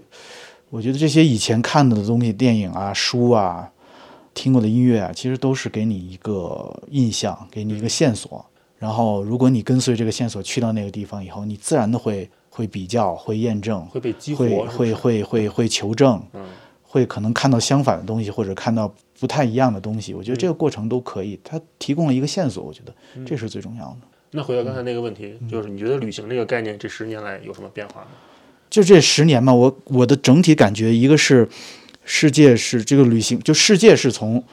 [0.71, 3.71] 我觉得这些以前看到的东西，电影啊、书啊、
[4.35, 8.45] 听过的音乐啊，其实都是给你一个印象，给你一个线索。
[8.79, 16.45] 然后，如果你跟随这个线索去到那个地方以后，你自然的会会比较、会验证、会被激活会会会会会求证，嗯
[16.83, 20.13] 会可能看到相反的东西，或者看到不太一样的东西。
[20.13, 23.97] 我觉得这个过程都可以，它提供了一个线索，我觉得这是最重要的。
[24.33, 28.09] 那回到刚才那个问题，就是你觉得旅行这个概念这十年来有什么变化吗？
[28.77, 31.49] 就这十年嘛，我我的整体感觉，一个是
[32.05, 34.45] 世界是这个旅行，就世界是从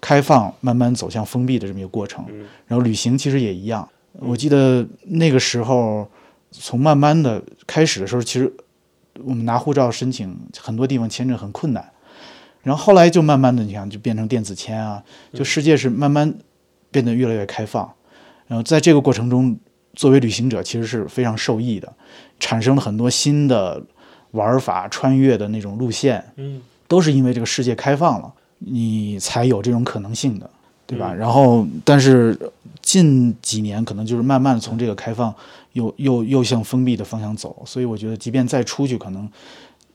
[0.00, 3.88] 开放慢慢走向封闭的这么一个过程，嗯然后旅行其实也一样。
[4.20, 6.08] 我记得那个时候，
[6.52, 8.52] 从慢慢的开始的时候，其实
[9.24, 11.84] 我们拿护照申请很多地方签证很困难，
[12.62, 15.02] 然后后来就慢慢的，你看就变成电子签啊，
[15.34, 16.32] 就世界是慢慢
[16.92, 17.92] 变得越来越开放，
[18.46, 19.58] 然后在这个过程中，
[19.94, 21.92] 作为旅行者其实是非常受益的，
[22.40, 23.82] 产生了很多新的
[24.32, 30.48] 玩法、穿越的那种路线，嗯都是因为这个世界开放了，你才有这种可能性的，
[30.86, 31.12] 对吧？
[31.12, 32.38] 然后，但是
[32.80, 35.34] 近几年可能就是慢慢从这个开放
[35.72, 39.28] 又又又向封闭的方向走，所以我觉得，即便再出去，可能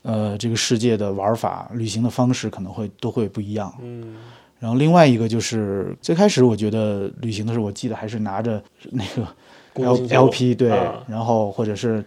[0.02, 3.72] 呃，这个世界的玩法、旅行的方式可能会都会不一样。
[3.80, 4.16] 嗯
[4.60, 9.24] 然后另外一个就是最开始我觉得旅行的时候，我记得还是拿着那个
[9.72, 11.02] 公 L 共信息 LP 对，啊。
[11.08, 12.04] 然后或者是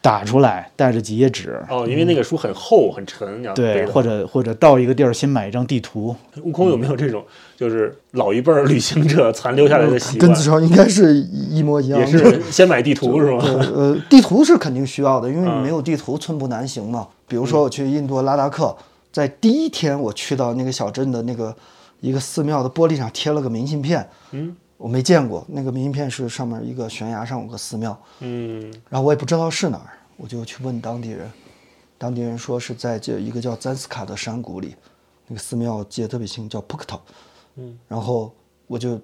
[0.00, 7.24] 打出来，带着几页纸，哦，因为那个书很厚很沉，你要对，或者或者到一个地儿先买一张地图，悟空有没有这种
[7.56, 10.28] 就是老一辈儿旅行者残留下来的习惯？
[10.28, 12.00] 跟子超应该是一一模一样。
[12.00, 12.06] 也。
[12.06, 13.38] 是 先买地图是吗？
[13.44, 17.06] 呃，地图是肯定需要的，因为嗯你没有地图寸步难行嘛。
[17.28, 18.76] 比如说我去印度拉达克，
[19.12, 21.54] 在第一天我去到那个小镇的那个
[22.00, 31.30] 一个寺庙的玻璃上贴了个明信片，嗯我没见过，那个明信片是上面一个悬崖上有个寺庙，嗯然后我也不知道是哪儿，我就去问当地人，
[31.96, 34.74] 当地人说是在这一个叫赞斯卡的山谷里，
[35.28, 37.00] 那个寺庙记得特别清，叫普克特。
[37.54, 38.34] 嗯，然后
[38.66, 39.00] 我就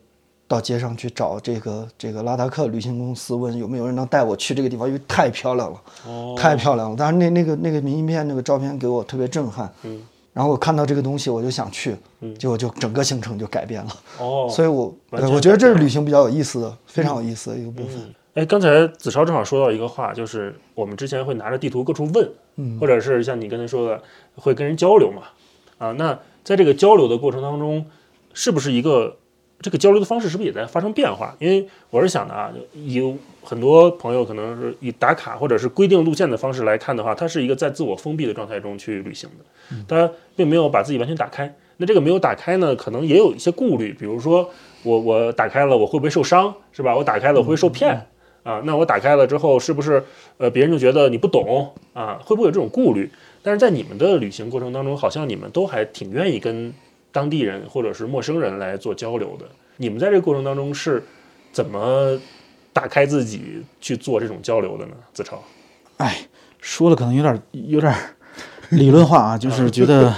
[0.49, 6.97] 到街上去找这个这个拉达克旅行公司，问有没有人能带我去这个地方，因为太漂亮了，哦太漂亮了。
[6.97, 9.73] 当然那那个那个明信片那个照片给我特别震撼。
[9.85, 10.03] 嗯，
[10.39, 11.97] 然后我看到这个东西，我就想去，
[12.39, 13.91] 结果就整个行程就改变了。
[14.21, 18.15] 哦， 所以我对我觉得这是旅行比较有意思的，非常有意思的一个部分。
[18.35, 22.79] 哎，刚才子超正好说到一个话，就是我们之前会拿着地图各处问，嗯。
[22.79, 24.01] 或者是像你刚才说的，
[24.37, 25.23] 会跟人交流嘛，
[25.79, 27.85] 啊，那在这个交流的过程当中，
[28.33, 29.17] 是不是一个
[29.61, 31.35] 这个交流的方式是不是也在发生变化？
[31.41, 32.53] 因为我是想的啊，
[32.87, 39.45] 有很多朋友可能是以打卡或者是规定路线的方式来看的话，它是一个在自我封闭的状态中去旅行的，
[39.87, 41.55] 它并没有把自己完全打开。
[41.77, 44.51] 那这个没有打开呢，可能也有一些顾虑，比如说
[44.83, 46.97] 我我打开了，我会不会受伤，是吧？
[46.97, 48.07] 我打开了，我会受骗？
[48.43, 50.03] 啊，那我打开了之后，是不是
[50.39, 52.19] 呃别人就觉得你不懂啊？
[52.25, 53.11] 会不会有这种顾虑？
[53.43, 56.73] 但是在你们的旅行过程当中，好像你们都还挺愿意跟
[57.13, 59.47] 当地人或者是陌生人来做交流的。
[59.77, 61.05] 你们在这个过程当中是
[61.53, 62.19] 怎么
[62.73, 64.93] 打开自己去做这种交流的呢？
[65.13, 65.43] 子超，
[65.99, 66.17] 哎，
[66.61, 67.95] 说的可能有点有点
[68.71, 70.15] 理论化啊，就是觉得，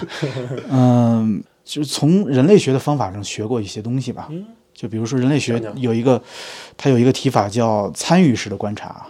[0.71, 4.29] 嗯、就是从人类学的方法上学过一些东西吧。
[4.73, 6.23] 就比如说人类学有一个，
[6.77, 9.07] 它有一个提法叫参与式的观察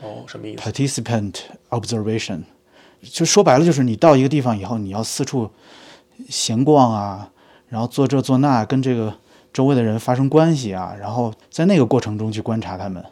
[0.00, 1.34] 哦，什么意思？（participant
[1.70, 2.42] observation），
[3.02, 5.50] 就说白了就是你到一个地方以后，你要四处
[6.28, 7.28] 闲逛啊，
[7.68, 9.12] 然后做这做那，跟这个
[9.52, 13.04] 周围的人发生关系啊，然后在那个过程中去观察他们，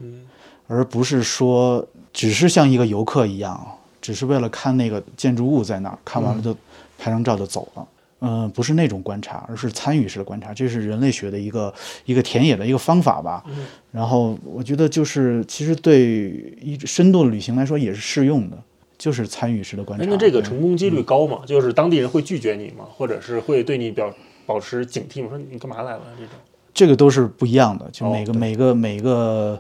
[0.69, 3.76] 而不是说只是像一个游客一样，
[4.07, 6.55] 只是为了看那个建筑物在那儿，看完了就
[6.97, 7.89] 拍张照就走了。
[8.21, 13.45] 嗯、不是那种观察，而是参与式的观察，这是人类学的一个一个田野的一个方法吧。
[13.91, 16.31] 然后我觉得就是其实对
[16.63, 18.57] 一深度的旅行来说也是适用的，
[18.97, 20.05] 就是参与式的观察。
[20.05, 21.41] 哎，那这个成功几率高吗？
[21.45, 22.87] 就是当地人会拒绝你吗？
[22.97, 24.15] 或者是会对你表
[24.47, 25.31] 保持警惕吗？
[25.31, 26.37] 说你干嘛来了这种？
[26.77, 28.39] 这个都是不一样的，就哦每个、对。
[28.39, 29.59] 每个每个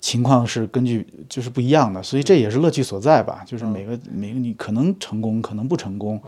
[0.00, 3.42] 情况是根据就是不一样的，所以这也是乐趣所在吧。
[3.46, 6.18] 就是每个、每个你可能成功，可能不成功，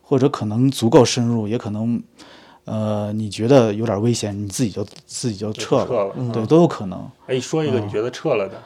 [0.00, 2.02] 或者可能足够深入，也可能
[2.64, 6.32] 呃你觉得有点危险，你自己就自己就撤了，撤了嗯。
[6.32, 7.06] 对，都有可能。
[7.26, 8.62] 哎，说一个你觉得撤了的，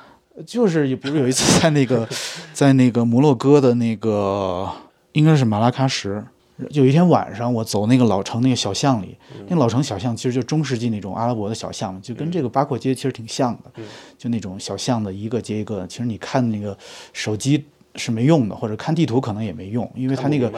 [0.47, 2.09] 就是比如有一次在那个
[2.55, 4.71] 在那个摩洛哥的那个
[5.13, 6.25] 应该是马拉喀什，
[6.71, 9.17] 有一天晚上我走那个老城那个小巷里，
[9.47, 13.83] 那老城小巷其实就中世纪那种阿拉伯的小巷，就跟这个八廓街其实挺像的，
[14.17, 15.87] 就那种小巷子一个接一个。
[15.87, 16.77] 其实你看那个
[17.13, 20.53] 手机是没用的，或者看地图可能也没用，因为它那个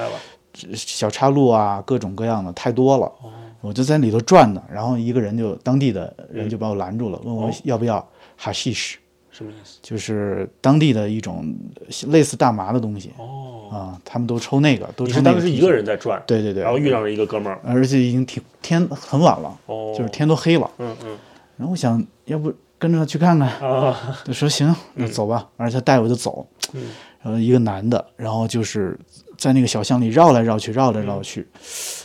[0.75, 3.07] 小岔路啊，各种各样的太多了。
[3.23, 3.31] 哦
[3.63, 8.03] 我就在里头转呢，然后一个人就当地的人就把我拦住了，问我要不要
[8.41, 8.93] hashish。
[8.93, 8.97] 什
[9.45, 9.79] 么意思？
[9.83, 11.55] 就是当地的一种
[12.09, 13.13] 类似大麻的东西。
[13.17, 15.41] 哦，啊，他们都抽那个，都你抽那个。
[15.41, 20.71] 是当时一个人，在转，对对对，然后遇上了一个哥们儿，而且已经挺天很晚了，哦，就是天都黑了。
[20.79, 21.17] 嗯嗯。
[21.57, 25.49] 然后我想要不跟着他去看看，啊，就说行，那走吧。
[25.57, 26.83] 而且他带我就走，嗯。
[27.23, 28.99] 然后一个男的，然后就是
[29.37, 31.47] 在那个小巷里绕来绕去，绕来绕去，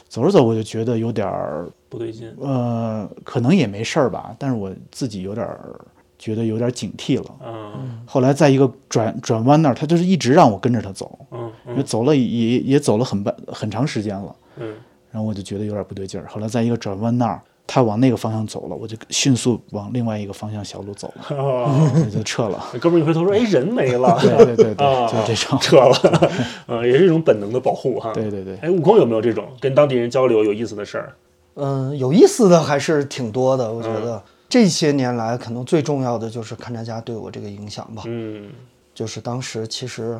[0.09, 5.79] 走着走我就觉得有点儿不对劲，呃，可能也没事儿吧，但是我自己有点儿
[6.25, 7.25] 觉得有点警惕了。
[7.45, 14.73] 嗯后来在一个转转弯那儿，他就是一直让我跟着他走，嗯因为走了也也走了很半很长时间了，嗯
[15.11, 16.25] 然后我就觉得有点不对劲儿。
[16.27, 21.69] 后来在一个转弯那儿，他往那个方向走了，我就迅速往另外一个方向小路走了，
[22.11, 22.63] 就撤了。
[22.81, 25.57] 哥们儿一回头说，哎，人没了， 对对对就这种。
[25.59, 26.31] 撤了，
[26.67, 28.11] 嗯，也是一种本能的保护哈。
[28.13, 31.15] 对对对，哎，悟空有没有这种跟当地人交流有意思的事儿？
[31.55, 34.21] 嗯，有意思的还是挺多的，我觉得。
[34.55, 38.03] 这些年来，可能最重要的就是勘察家对我这个影响吧。
[38.05, 38.49] 嗯
[38.93, 40.17] 就是当时其实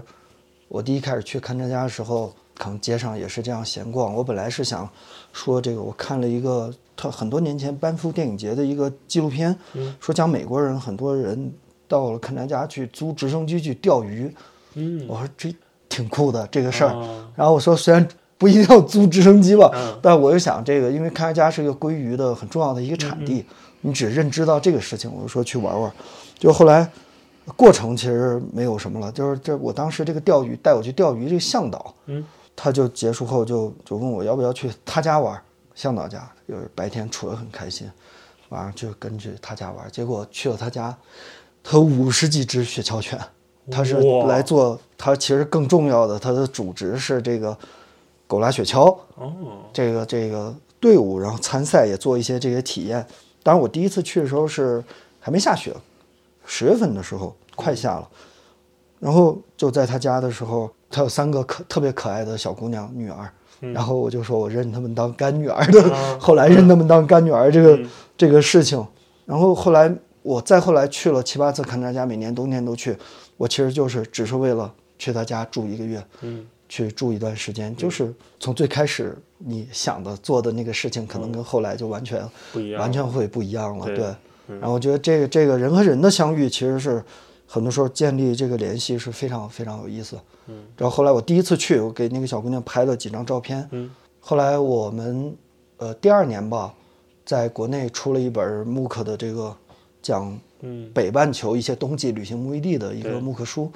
[0.68, 4.14] 我第一开始去勘察家的时候，可能街上也是这样闲逛。
[4.14, 4.90] 我本来是想
[5.32, 9.58] 说这个，我看了一个他很多年前班夫电影节的一个纪录片，
[10.02, 11.54] 说讲美国人很多人
[11.88, 14.30] 到了勘察家去租直升机去钓鱼。
[14.74, 15.56] 嗯我说这
[15.88, 16.90] 挺酷的这个事儿。
[16.90, 18.06] 啊然后我说虽然
[18.38, 23.46] 不一定要租直升机吧，嗯但我就想这个，因为勘察家是一个鲑鱼的很重要的一个产地，嗯
[23.86, 25.94] 你只认知到这个事情，我就说去玩玩。
[26.40, 26.90] 就后来
[27.56, 35.40] 过程其实没有什么了，就是这我当时这个钓鱼带我去钓鱼这个向导，嗯，他就结束后就就问我要不要去他家玩，
[35.76, 37.88] 向导家，就是白天处得很开心，
[38.50, 40.98] 晚上就跟去他家玩，结果去了他家，
[41.64, 43.20] 他有五十几只雪橇犬，
[43.70, 47.56] 他是来做，他其实更重要的，他的主职是这个
[48.26, 49.32] 狗拉雪橇，哦，
[49.72, 53.06] 这个这个队伍，然后参赛也做一些这些体验。
[53.46, 54.84] 当然，我第一次去的时候是
[55.20, 55.72] 还没下雪，
[56.48, 58.10] 十月份的时候快下了，
[59.00, 63.30] 然后就在他家的时候，他有三个可特别可爱的小姑娘女儿，
[63.72, 67.80] 然后我就说我认他们当干女儿的， 后来认他们当干女儿这个、
[68.18, 68.84] 这个事情，
[69.28, 72.98] 然后后来我再后来去了七八次勘察家，每年冬天都去，
[73.38, 83.86] 我其实就是只是为了去他家住一个月，嗯去住一段时间，就是从最开始你想的做的那个事情，可能跟后来就完全不一样完全会不一样了。
[83.86, 84.16] 对对，
[84.60, 87.02] 然后我觉得这个这个人和人的相遇，其实是
[87.48, 90.18] 很多时候建立这个联系是非常非常有意思。
[90.48, 93.66] 嗯，然后后来我第一次去，我给那个小姑娘拍了几张照片。
[93.72, 95.34] 嗯，后来我们
[95.78, 96.74] 呃第二年吧，
[97.26, 99.56] 在国内出了一本木克的这个
[100.02, 100.92] 讲嗯。
[100.94, 103.20] 北半球一些冬季旅行目的地的一个对。
[103.22, 103.72] 木克书，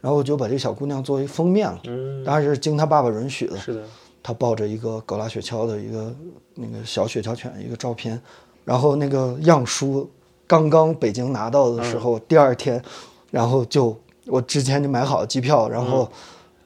[0.00, 1.80] 然后我就把这个小姑娘作为封面了。
[1.84, 3.56] 嗯，当然是经她爸爸允许的。
[3.58, 3.82] 是的，
[4.22, 6.14] 她抱着一个狗拉雪橇的一个
[6.54, 8.20] 那个小雪橇犬一个照片，
[8.64, 10.08] 然后那个样书
[10.46, 12.82] 刚刚北京拿到的时嗯候，第二天，
[13.30, 13.96] 然后就
[14.26, 16.12] 我之前就买好了机票，然嗯后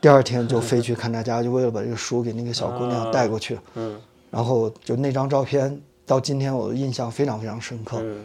[0.01, 3.97] 第二天就飞去看他家，就为了把这个书给那个小姑娘带过去，嗯
[4.31, 7.99] 然后就那张照片到今天我的印象非常非常深刻。
[8.01, 8.25] 嗯，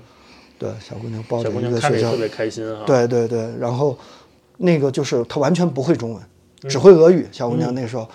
[0.58, 3.98] 对，小姑娘抱着一个雪橇特，别开心哈。，对对对，然后
[4.58, 6.24] 那个就是他完全不会中文，
[6.70, 8.08] 只会俄语，小姑娘那时候，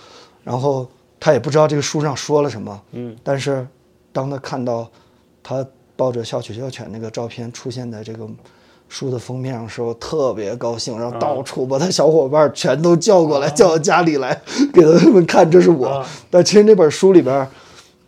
[0.43, 0.87] 然后
[1.21, 3.67] 她也不知道这个书上说了什么，嗯，但是
[4.13, 4.91] 当她看到
[5.43, 5.65] 她
[5.95, 8.27] 抱着小雪小犬那个照片出现在这个
[8.89, 15.87] 书的封面上的时候，特别高兴，然后到处把她小伙伴全都叫过来，叫到家里来给他们看，这是我。
[15.87, 16.07] 啊。
[16.29, 17.49] 但其实那本书里边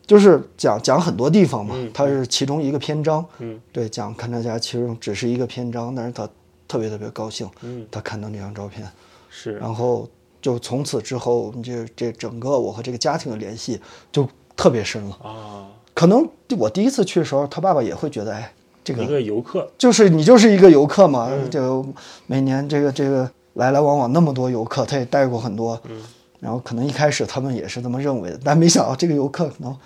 [0.06, 1.90] 就是讲讲很多地方嘛，嗯。
[1.94, 3.24] 它是其中一个篇章。
[3.38, 6.28] 嗯，对，讲勘察家其实只是一个篇章，但是他
[6.74, 7.86] 特别特别高兴，嗯。
[7.88, 8.84] 他看到那张照片，
[9.30, 9.52] 是。
[9.58, 10.08] 然后
[10.42, 15.16] 就从此之后，这这整个我和这个家庭的联系就特别深了。
[15.22, 18.52] 啊，可能我第一次去的时候，他爸爸也会觉得，哎，
[18.82, 21.48] 这个一个个游客，就是你就是一个游客嘛，嗯。
[21.48, 21.84] 这个
[22.26, 26.02] 每年这个这个来来往往那么多游客，他也带过很多，嗯。
[26.40, 29.76] 然后可能一开始他们也是这么认为的，但没想到这个游客可能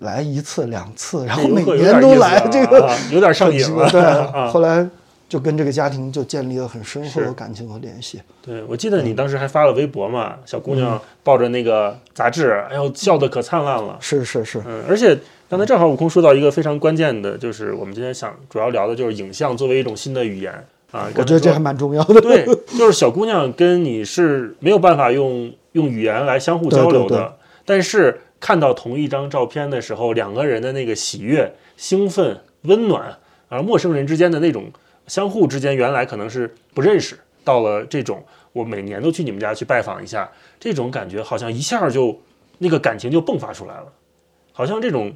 [0.00, 4.86] 来一次两次，然后每年都来，这个啊有点上瘾了， 对，啊后来
[5.28, 8.20] 就跟这个家庭就建立了很深厚的感情和联系。
[8.42, 13.96] 对，我记得你当时还发了微博嘛，小姑嗯娘抱着那个杂志，哎呦，笑得可灿烂了。
[14.00, 15.18] 是是是，嗯，而且
[15.48, 20.52] 刚才正好悟空说到一个非常关键的，就是我们今天想主要聊的就是影像作为一种新的语言
[20.90, 21.08] 啊。
[21.16, 22.20] 我觉得这还蛮蛮重要的。
[22.20, 22.44] 对，
[22.78, 27.32] 就是小姑娘跟你是没有办法用用语言来相互交流的，对对对
[27.66, 33.16] 但是看到同一张照片的时候，两个人的那个喜悦、兴奋、温暖，
[33.48, 34.64] 而陌生人之间的那种
[35.06, 42.20] 相互之间原来可能是不认识，到了这种我每年都去你们家去拜访一下，这种感觉好像一下就
[42.58, 43.92] 那个感情就迸发出来了，
[44.52, 45.14] 好像这种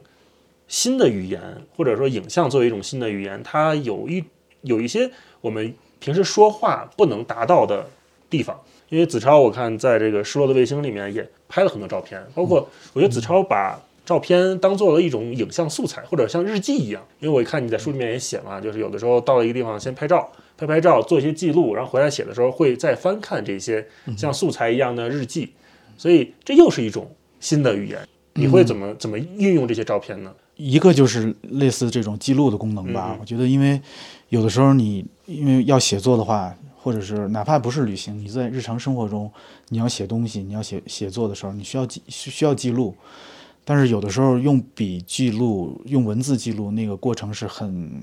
[0.67, 1.41] 新的语言
[1.77, 4.25] 或者说影像作为一种新的语言，它有一
[4.63, 5.11] 有一些
[5.41, 7.89] 我们平时说话不能达到的
[8.29, 8.61] 地方。
[8.91, 13.79] 因为子超，我看在这个《失落的卫星》里面也拍了很多照片，包括我觉得子超把
[14.09, 17.07] 照片当做了一种影像素材，或者像日记一样。
[17.21, 23.87] 因为我看你在书里面也写嘛，就是有的时候到了一个地方先拍照，拍拍照，做一些记录，然后回来写的时候会再翻看这些
[24.17, 25.53] 像素材一样的日记，
[25.99, 27.99] 所以这又是一种新的语言。
[28.33, 30.33] 你会怎么怎么运用这些照片呢？
[30.57, 33.11] 一个就是类似这种记录的功能吧。
[33.13, 33.79] 嗯我觉得，因为
[34.31, 39.31] 有的时候你因为要写作的话，或者是哪怕不是旅行，你在日常生活中
[39.69, 42.97] 你要写东西，你要写写作的时候，你需要记需需要记录。
[43.69, 48.03] 但是有的时候用笔记录、用文字记录，那个过程是很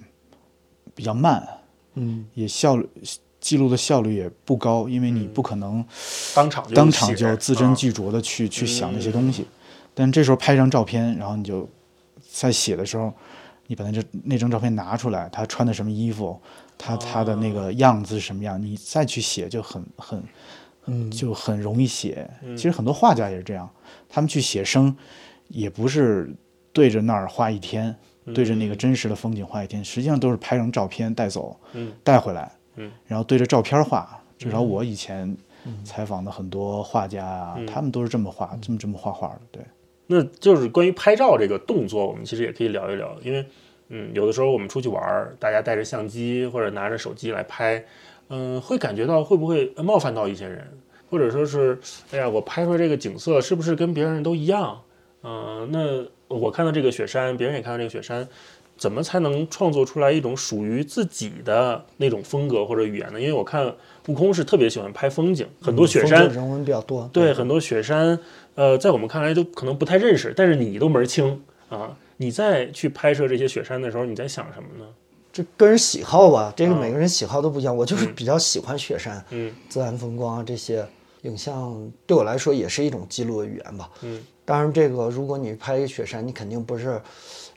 [0.94, 1.44] 比较慢，
[1.96, 2.88] 嗯，也效率
[3.42, 5.84] 记录的效率也不高，因为你不可能
[6.36, 9.48] 当场就当场写就字斟啊句酌的去、去想那些嗯东西。
[9.96, 11.68] 但这时候拍一张照片，然后你就
[12.32, 13.12] 在写的时候，
[13.66, 16.40] 你把那张那张照片拿出来，他穿的什么衣服，
[16.78, 20.24] 他他的那个样子是什么样，你再去写就很很，
[20.86, 21.10] 嗯。
[21.10, 22.30] 就很容易写。
[22.44, 22.56] 嗯。
[22.56, 23.68] 其实很多画家也是这样，
[24.08, 24.96] 他们去写生，
[25.48, 26.30] 也不是
[26.74, 27.96] 对着那儿画一天，
[28.34, 31.92] 对着那个真实的风景画一天，实际上都是拍成照片带走，嗯。
[32.04, 32.92] 带回来，嗯。
[33.06, 34.22] 然后对着照片画。
[34.38, 35.34] 至少我以前
[35.86, 37.66] 采访的很多画家啊，嗯。
[37.66, 39.42] 他们都是这么画，这么这么画画的。
[39.52, 39.64] 对，
[40.08, 43.46] 那就是关于拍照这个动作，我们其实也可以聊一聊，因为，
[43.88, 47.82] 嗯，有的时候我们出去玩儿，大家带着相机或者拿着手机来拍，
[48.28, 50.68] 嗯，会感觉到会不会冒犯到一些人，
[51.10, 51.80] 或者说是，
[52.12, 54.82] 哎呀，我拍出来这个景色是不是跟别人都一样？
[55.26, 58.28] 嗯、那我看到这个雪山，别人也看到这个雪山，
[58.78, 63.20] 怎么才能创作出来一种属于自己的那种风格或者语言呢？
[63.20, 63.74] 因为我看
[64.08, 67.10] 悟空是特别喜欢拍风景，很多雪山人文比较多。
[67.12, 68.20] 对，很多雪山，
[68.54, 71.98] 呃，在我们看来都可能不太认识，但是你都门儿清啊。
[72.18, 74.86] 你在去拍摄这些雪山的时候，你在想什么呢？
[75.34, 77.76] 这个人喜好吧，这个啊每个人喜好都不一样。
[77.76, 80.86] 我就是比较喜欢雪山、嗯自然风光啊这些
[81.26, 83.90] 影像，对我来说也是一种记录的语言吧。
[84.02, 87.02] 嗯当然，这个如果你拍一雪山，你肯定不是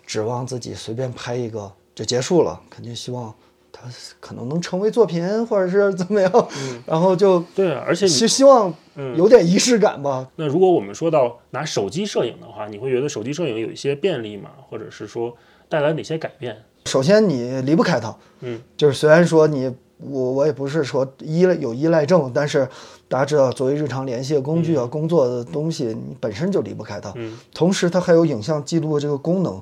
[0.07, 3.35] 指望自己随便拍一个就结束了，肯定希望
[3.71, 3.83] 它
[4.21, 6.49] 可能能成为作品，或者是怎么样。
[6.87, 10.31] 然后就对啊，而且希希望嗯有点仪式感吧。
[10.37, 14.49] 那如果我们说到拿手机摄影的话，你会觉得手机摄影有一些便利吗？
[14.71, 15.37] 或者是说
[15.69, 16.57] 带来哪些改变？
[16.87, 22.68] 首先你离不开它，嗯，就是虽然说你我我也不是说依赖有依赖症，但是
[23.09, 27.12] 大家知道，作为日常联系的工具啊，工作的东西，你本身就离不开它。
[27.16, 29.61] 嗯，同时它还有影像记录的这个功能，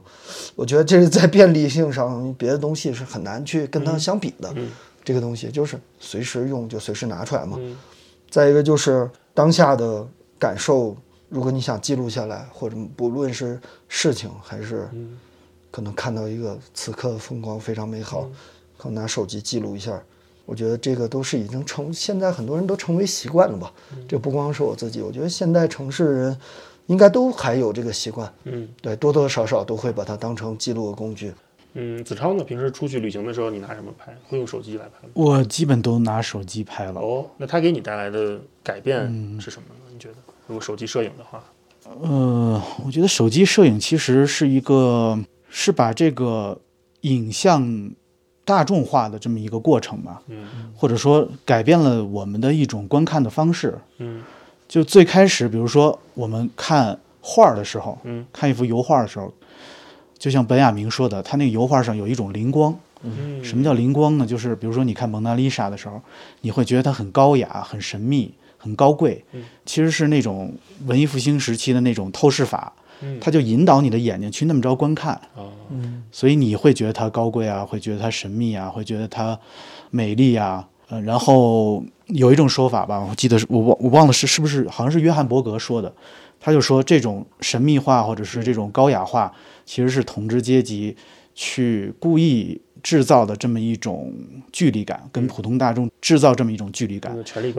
[0.55, 4.53] 我觉得这是在便利性上，别的东西是很难去跟它相比的。
[4.57, 4.71] 嗯
[5.05, 7.57] 这个东西就是随时用就随时拿出来嘛。
[7.61, 7.77] 嗯
[8.29, 10.05] 再一个就是当下的
[10.37, 10.97] 感受，
[11.29, 13.59] 如果你想记录下来，或者不论是
[13.89, 15.17] 事情还是嗯
[15.71, 18.29] 可能看到一个此刻的风光非常美好，
[18.77, 20.03] 可能拿手机记录一下，
[20.47, 23.71] 我觉得这个都是已经成现在很多人都成为习惯了吧。
[24.09, 26.39] 这不光是我自己，我觉得现代城市人
[26.87, 28.67] 应该都还有这个习惯，嗯。
[28.81, 31.35] 对，多多少少都会把它当成记录的工具。
[31.75, 32.43] 嗯，子超呢？
[32.43, 34.17] 平时出去旅行的时候，你拿什么拍？
[34.29, 35.11] 会用手机来拍吗？
[35.13, 37.01] 我基本都拿手机拍了。
[37.01, 39.85] 哦，那它给你带来的改变嗯是什么呢？
[39.93, 40.15] 你觉得？
[40.47, 41.45] 如果手机摄影的话，
[42.01, 45.19] 呃，我觉得手机摄影其实是一个
[45.51, 46.59] 是把这个
[47.03, 47.91] 影像
[48.47, 53.77] 大众化的这么一个过程吧，嗯或者说改变了我们的一种观看的方式。
[53.99, 54.23] 嗯
[54.69, 59.33] 就最开始，比如说我们看画儿的时候，嗯看一幅油画的时候，
[60.17, 62.75] 就像本雅明说的，他那个油画上有一种灵光。
[63.03, 64.27] 嗯，什么叫灵光呢？
[64.27, 66.01] 就是比如说你看蒙娜丽莎的时候，
[66.41, 70.55] 你会觉得它很高雅、很神秘、很高贵，嗯其实是那种
[70.87, 72.73] 文艺复兴时期的那种透视法，
[73.03, 73.19] 嗯。
[73.21, 75.49] 它就引导你的眼睛去那么着观看，啊，
[76.11, 79.39] 所以你会觉得它高贵啊，会觉得它神秘啊，会觉得它
[79.91, 80.69] 美丽啊。
[80.89, 85.93] 呃，然后有一种说法吧，我记得是我忘我忘了是是不是好像是约翰伯格说的，
[86.39, 89.33] 他就说这种神秘化或者是这种高雅化，
[89.65, 90.97] 其实是统治阶级
[91.35, 94.15] 去故意制造的这么一种
[94.53, 97.13] 距离感，跟普通大众制造这么一种距离感。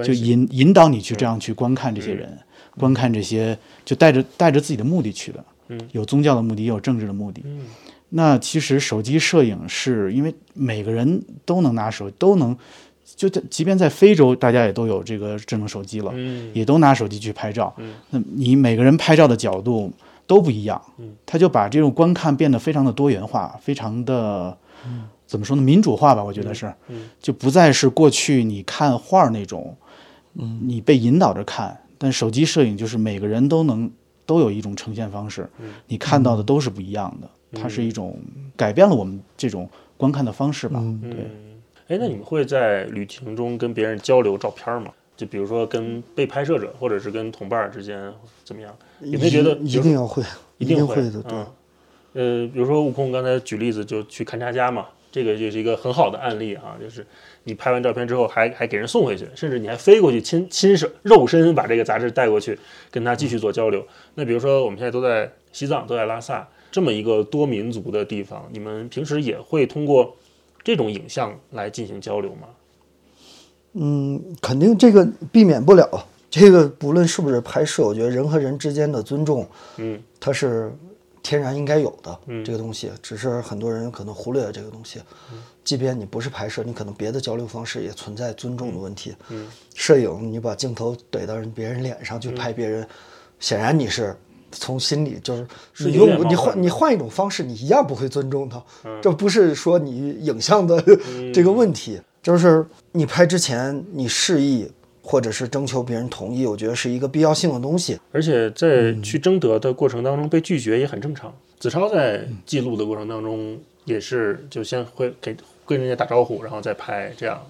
[0.06, 2.40] 就，引引导你去这样去观看这些人，
[2.80, 7.41] 观看这些就带着带着自己的目的去的，嗯有宗教的目的，也有政治的目的。
[7.45, 7.61] 嗯
[8.09, 12.57] 那其实手机摄影是因为每个人都能拿手，都能，
[13.17, 17.73] 就在即便在非洲，大家也都有这个智能手机了，嗯也都拿手机去拍照。
[17.78, 19.91] 嗯那你每个人拍照的角度
[20.25, 24.57] 都不一样，嗯他就把这种观看变得非常的多元化，非常的。
[25.25, 25.61] 怎么说呢？
[25.61, 29.75] 民主化吧，我觉得是，嗯就不再是过去你看画儿那种，
[30.36, 31.78] 嗯，你被引导着看。
[31.98, 33.89] 但手机摄影就是每个人都能
[34.26, 35.48] 都有一种呈现方式，
[35.88, 38.20] 你看到的都是不一样的，它是一种
[38.56, 40.80] 改变了我们这种观看的方式吧。
[41.02, 44.91] 对，嗯，哎，那你们会在旅行中跟别人交流照片吗？
[45.16, 48.76] 就比如说跟被拍摄者，或者是跟同伴之间怎么样？
[49.02, 50.24] 有没有觉得一一定要会，
[50.60, 51.38] 一定会的，对。
[51.38, 51.45] 嗯
[52.14, 57.06] 呃，比如说悟空刚才举例子，就去看家家嘛，这个就是一个很好的案例啊，就是
[57.48, 62.60] 你拍完照片之后还还给人送回去，甚至你还飞过去亲亲手肉身把这个杂志带过去，
[62.91, 63.82] 跟他继续做交流。
[64.16, 70.14] 那比如说我们现在都在西藏，都在拉萨这么一个多民族的地方，你们平时也会通过
[70.62, 72.50] 这种影像来进行交流吗？
[73.76, 76.06] 嗯，肯定这个避免不了。
[76.30, 80.70] 这个不论是不是拍摄，我觉得人和人之间的尊重，嗯它是
[81.28, 82.17] 天然应该有的。
[82.28, 85.01] 嗯这个东西，只是很多人可能忽略了这个东西。
[85.65, 89.13] 即便你不是拍摄，你可能别的交流方式也存在尊重的问题。
[89.28, 92.88] 嗯摄影，你把镜头怼到人别人脸上去拍别人，
[93.41, 94.15] 显然你是
[94.53, 98.63] 从心里就是是你用你换你换一种方式，你一样不会尊重他。
[99.01, 100.82] 这不是说你影像的
[101.36, 104.71] 这个问题，就是你拍之前你示意
[105.10, 107.97] 或者是征求别人同意，我觉得是一个必要性的东西。
[108.12, 111.34] 而且在去征得的过程当中被拒绝也很正常。
[111.58, 115.34] 子超在记录的过程当中也是就先会给
[115.66, 117.41] 跟人家打招呼，然后再拍这样。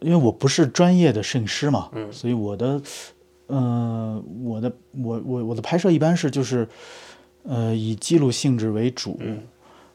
[0.00, 2.80] 因为我不是专业的摄影师嘛，嗯所以我的，
[3.46, 4.70] 呃，我的
[5.02, 6.68] 我我我的拍摄一般是就是，
[7.44, 9.40] 呃，以记录性质为主，嗯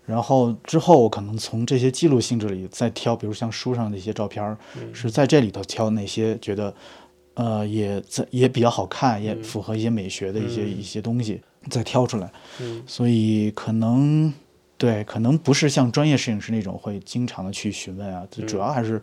[0.07, 4.57] 然后之后我可能从这些记录性质里再挑，比如像书上的一些照片
[4.91, 6.73] 是在这里头挑哪些觉得，
[7.33, 12.31] 呃，也在也比较好看，也符合一些美学的一些、一些东西，再挑出来。
[12.59, 14.31] 嗯所以可能
[14.77, 19.01] 对，可能不是像专业摄影师那种会经常的去询问啊，就主要还是、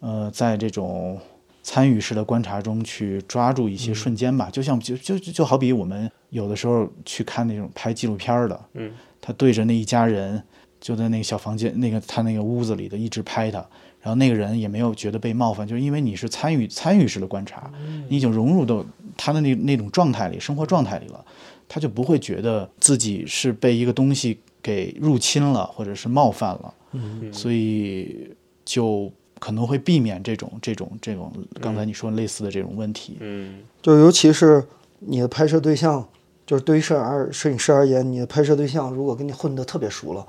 [0.00, 1.18] 呃，在这种
[1.62, 4.50] 参与式的观察中去抓住一些瞬间吧。
[4.50, 10.42] 就像就就就就好比我们有的时候去看那种拍纪录片的，嗯他对着那一家人
[10.80, 13.66] 就在那个小房间那个他那个屋子里的一直拍他。
[14.04, 17.72] 然后那个人也没有觉得被冒犯，就是因为你是参与参与式的观察，
[18.06, 18.84] 你已经融入到
[19.16, 21.24] 他的那那种状态里，生活状态里了，
[21.66, 27.32] 他就不会觉得自己是被一个东西给入侵了，或者是冒犯了，嗯。
[27.32, 28.28] 所以
[28.62, 33.16] 就可能会避免这种这种这种刚才你说类似的这种问题。
[33.20, 33.60] 嗯。
[33.80, 34.62] 就尤其是
[34.98, 36.06] 你的拍摄对象，
[36.44, 40.26] 就是对于摄影而摄影师而言，你的拍摄对象如果跟你混得特别熟了，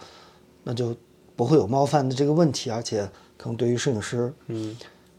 [0.63, 0.95] 那就
[1.35, 3.05] 不会有冒犯的这个问题，而且
[3.37, 4.75] 可能对于摄影师嗯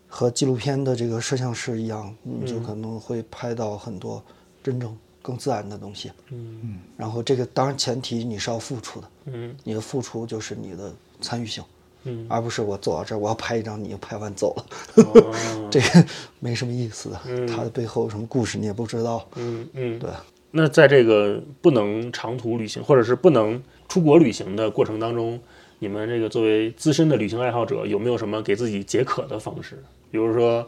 [0.08, 4.22] 和纪录片的这个摄像师一样，你就可能会拍到很多
[4.62, 6.10] 真正更自然的东西。
[6.30, 11.62] 嗯然后这个当然前提你是要付出的，嗯你的付出就是你的参与性，
[12.04, 14.66] 嗯，而不是我走到这儿我要拍一张，你就拍完走了，
[15.04, 16.06] 哦 这个
[16.38, 17.20] 没什么意思的。
[17.26, 19.28] 嗯它的背后有什么故事你也不知道。
[19.34, 20.08] 嗯嗯，对。
[20.52, 25.38] 那在这个不能长途旅行，或者是不能出国旅行的过程当中，
[25.78, 29.82] 你们这个作为资深的旅行爱好者，有没有什么给自己解渴的方式？
[30.10, 30.66] 比如说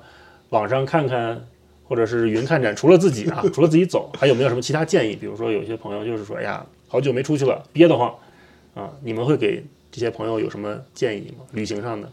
[0.51, 1.45] 网上看看，
[1.85, 5.17] 或者是云看展，除了自己啊，除了自己走，还有没有什么其他建议？
[5.17, 8.15] 比如说有些朋友就是说，哎呀，好久没出去了，憋得慌
[8.75, 11.45] 啊，你们会给这些朋友有什么建议吗？
[11.53, 12.11] 旅行上的，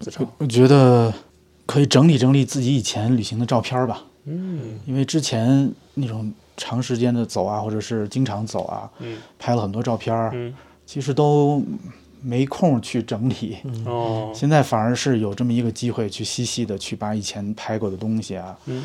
[0.00, 1.12] 子超，我觉得
[1.66, 10.54] 可以整理整理自己以前旅行的照片吧，嗯因为之前那种长时间的走啊，或者是经常走啊，嗯拍了很多照片儿，嗯
[10.86, 11.62] 其实都
[12.22, 13.56] 没空去整理。
[13.84, 18.84] 哦，现在反而是有这么一个机会去细细的去把以前拍过的东西啊，嗯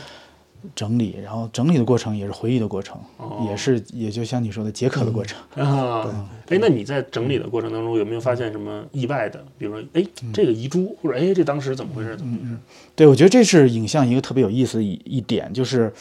[0.74, 5.38] 整理，然后整理的过程也是回忆的过程，哦也是也就像你说的解渴的过程。
[5.56, 6.08] 啊，
[6.48, 9.44] 哎，那你在整理的过程当中有没有发现什么意外的？
[9.58, 12.16] 比如说，哎，这个遗珠，或者哎，这当时怎么回事？
[12.16, 12.58] 怎么回事？
[12.96, 15.92] 对，我觉得这是影像一个特别有意思的一一点，就是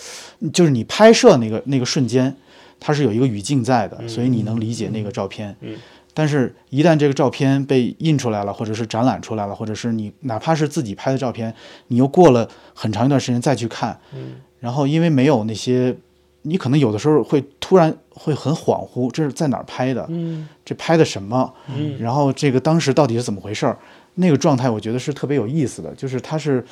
[0.52, 2.32] 就是你拍摄那个那个瞬间，
[2.78, 5.56] 它是有一个语境在的，所以你能理解那个照片。
[5.60, 5.76] 嗯
[6.14, 11.54] 但是，一旦这个照片被印出来了，或者是展览出来了，或者是你哪怕是自己拍的照片，
[11.88, 15.96] 你又过了很长一段时间再去看，嗯然后因为没有那些，
[16.42, 20.06] 你可能有的时候会突然会很恍惚，这是在哪儿拍的？
[20.10, 21.52] 嗯这拍的什么？
[21.74, 23.78] 嗯然后这个当时到底是怎么回事儿？
[24.14, 26.62] 那个状态我觉得是特别有意思的，就是它是，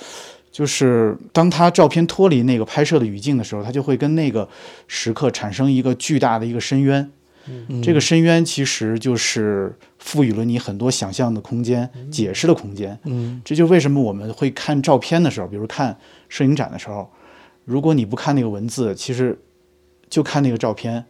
[0.53, 4.47] 就是当他照片脱离那个拍摄的语境的时候，他就会跟那个
[4.87, 7.11] 时刻产生一个巨大的一个深渊。
[7.83, 12.99] 这个深渊其实就是赋予了你很多想象的空间、解释的空间。
[13.05, 13.41] 嗯。
[13.45, 17.11] 这就为什么我们会看照片的时候，比如看摄影展的时候，
[17.65, 19.39] 如果你不看那个文字，其实
[20.09, 21.07] 就看那个照片，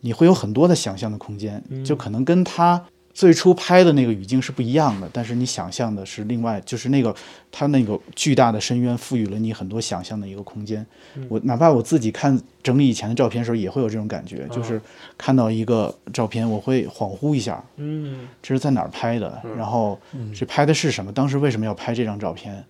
[0.00, 2.86] 你会有很多的想象的空间，就可能跟他
[3.16, 7.16] 最初拍的那个语境是不一样的，但是你想象的是另外，就是那个
[7.50, 10.84] 他那个巨大的深渊赋予了你很多想象的一个空间。
[11.30, 14.78] 我哪怕我自己看整理以前的照片的时候，也会有这种感觉，就是
[15.16, 18.28] 看到一个照片，我会恍惚一下，嗯。
[18.42, 19.98] 这是在哪儿拍的，然后
[20.38, 22.62] 这拍的是什么，当时为什么要拍这张照片，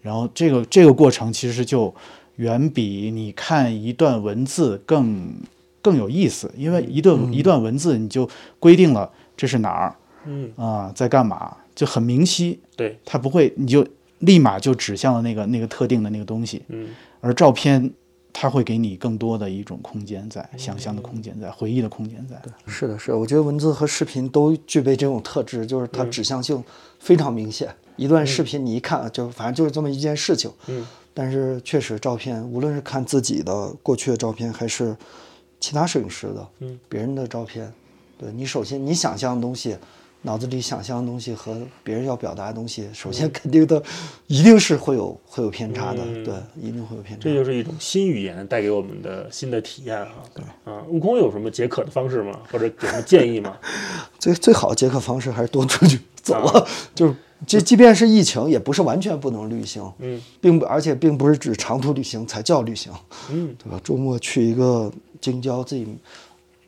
[0.00, 1.92] 然后这个这个过程其实就
[2.36, 5.34] 远比你看一段文字更
[5.82, 8.30] 更有意思，因为一段、一段文字你就
[8.60, 9.10] 规定了
[9.42, 9.96] 这是哪儿？
[10.24, 13.84] 嗯，啊、在干嘛，就很明晰，对，它不会你就
[14.20, 16.90] 立马就指向了那个那个特定的那个东西，嗯。
[17.20, 17.92] 而照片
[18.32, 22.40] 它会给你更多的一种空间在，想象的空间在，回忆的空间在。
[22.68, 26.62] 是的，是的，我觉得文字和视频都具备这种特质，就是它指向性
[27.00, 27.68] 非常明显。
[27.96, 30.48] 一段视频你一看，就反正就是这么一件事情。
[30.68, 34.96] 嗯，但是确实，照片无论是看自己的过去的照片，还是
[35.58, 37.72] 其他摄影师的，嗯，别人的照片，
[38.22, 39.76] 对你首先你想象的东西，
[40.22, 43.82] 脑子里想象的东西和别人要表达的东西，首先肯定的
[44.28, 47.24] 一定是会有会有偏差的，嗯对，一定会有偏差。
[47.24, 50.12] 这就是一种新语言带给我们的新的体验哈。
[50.32, 52.38] 对啊，悟空有什么解渴的方式吗？
[52.52, 53.56] 或者有什么建议吗？
[54.20, 57.14] 最最好的解渴方式还是多出去走啊了，就是
[57.44, 62.92] 即即便是疫情，也不是完全不能旅行，嗯并不而且并不是指长途旅行才叫旅行，
[63.32, 63.80] 嗯对吧？
[63.82, 64.88] 周末去一个
[65.20, 65.84] 京郊自己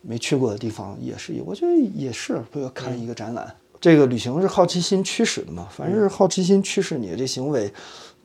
[0.06, 3.54] 没去过的地方也是，我觉得也是，比如看一个展览。
[3.80, 7.70] 这个旅行是好奇心驱使的嘛，凡是好奇心驱使你的这行为，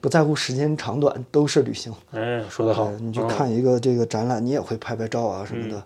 [0.00, 1.92] 不在乎时间长短，都是旅行。
[2.12, 5.82] 哎，说得好对，你去嗯看一个这个展览，你也会拍拍照啊什么的。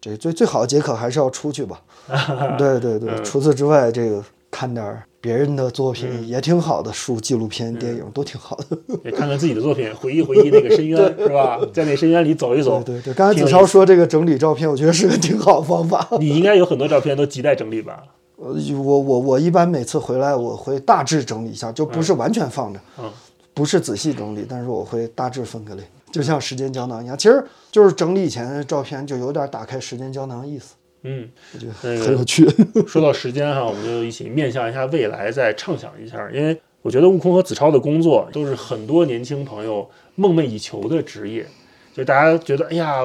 [0.00, 1.80] 这最最好的解渴还是要出去吧。
[2.58, 4.22] 对对对，除此之外，这个
[4.54, 8.78] 看点儿别人的作品也挺好的，书、纪录片、电影都挺好的。
[9.04, 11.58] 也看看自己的作品，回忆回忆那个深渊， 是吧？
[11.72, 12.80] 在那深渊里走一走。
[12.84, 16.06] 对对对，刚才子超说这个整理照片，我觉得是个挺好的方法。
[16.20, 18.04] 你应该有很多照片都亟待整理吧？
[18.36, 23.10] 呃我我我一般每次回来，我会大致整理一下，就不是完全放着，嗯
[23.54, 25.82] 不是仔细整理，但是我会大致分个类，
[26.12, 27.16] 就像时间胶囊一样。
[27.18, 30.74] 其实就是整理以前的照片，就有点打开时间胶囊的意思，
[31.04, 32.44] 嗯，我觉得那个很有趣。
[32.88, 36.28] 说到时间哈，我们就一起面向一下未来，再畅想一下。
[36.32, 41.46] 因为我觉得悟空和子超的工作都是很多年轻朋友梦寐以求的职业，
[41.94, 43.02] 就大家觉得，哎呀，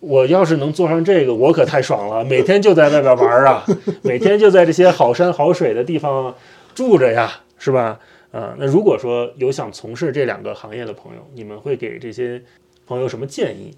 [0.00, 3.64] 我要是能做上这个，我可太爽了，每天就在外边玩啊，
[4.02, 6.34] 每天就在这些好山好水的地方
[6.74, 7.98] 住着呀，是吧？
[8.32, 12.40] 啊、那如果说有想从事这两个行业的朋友，你们会给这些
[12.86, 13.74] 朋友什么建议？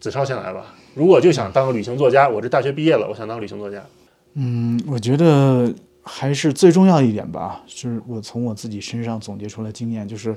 [0.00, 0.74] 子超先来吧。
[0.94, 3.84] 如果就想当个旅行作家，我这大学毕业了，我想当旅行作家。
[4.34, 5.72] 嗯，我觉得
[6.02, 10.36] 还是最重要一点吧，就是我从我自己身上总结出来经验，就是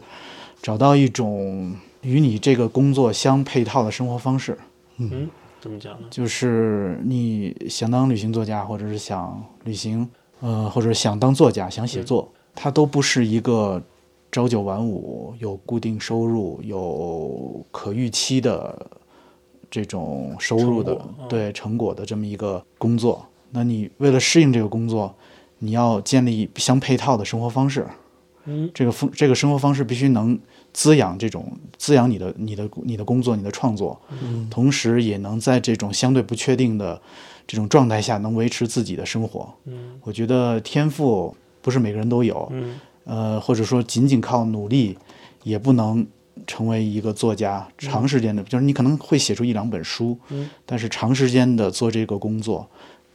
[0.62, 4.58] 找到一种与你这个工作相配套的生活方式。
[4.98, 5.30] 嗯，
[5.62, 6.08] 怎么讲呢？
[6.10, 13.82] 就是你想当旅行作家，或者是想旅行，呃，或者想当作家、想写作，它都不是一个
[14.32, 18.88] 朝九晚五、有固定收入、有可预期的
[19.70, 23.26] 这种收入的对成果的这么一个工作。
[23.52, 25.14] 那你为了适应这个工作，
[25.60, 27.86] 你要建立相配套的生活方式。
[28.46, 30.40] 嗯，这个风这个生活方式必须能
[30.74, 34.00] 滋养这种滋养你的你的你的工作你的创作，
[34.50, 37.00] 同时也能在这种相对不确定的
[37.46, 39.48] 这种状态下能维持自己的生活。
[39.66, 40.00] 嗯。
[40.04, 42.80] 我觉得天赋不是每个人都有，嗯。
[43.04, 44.98] 呃，或者说仅仅靠努力
[45.44, 46.06] 也不能
[46.48, 47.68] 成为一个作家。
[47.78, 52.68] 长时间的，就是你可能会写出一两本书，嗯但是长时间的做这个工作，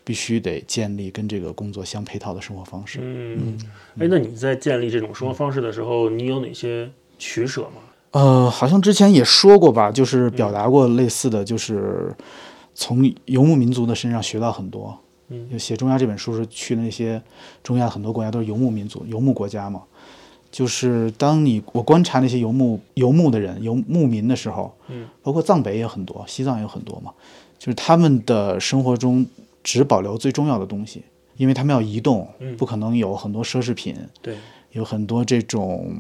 [0.03, 2.99] 必须得建立跟这个工作相配套的生活方式。
[3.03, 3.59] 嗯，
[3.99, 7.81] 哎，那你在建立这种生活方式的时候，你有哪些取舍吗？
[8.13, 12.15] 呃，好像之前也说过吧，就是表达过类似的，就是
[12.75, 14.97] 从游牧民族的身上学到很多。
[15.31, 17.21] 嗯就写《中亚》这本书是去那些
[17.63, 19.83] 中亚很多国家都是游牧民族、游牧国家嘛。
[20.55, 27.13] 就是当你我观察那些游牧游牧的人、游牧民的时候，嗯，包括藏北也很多，西藏也有很多嘛，
[27.59, 29.27] 就是他们的生活中
[29.65, 31.03] 只保留最重要的东西，
[31.37, 32.57] 因为他们要移动，嗯。
[32.57, 34.37] 不可能有很多奢侈品，对，
[34.71, 35.93] 有很多这种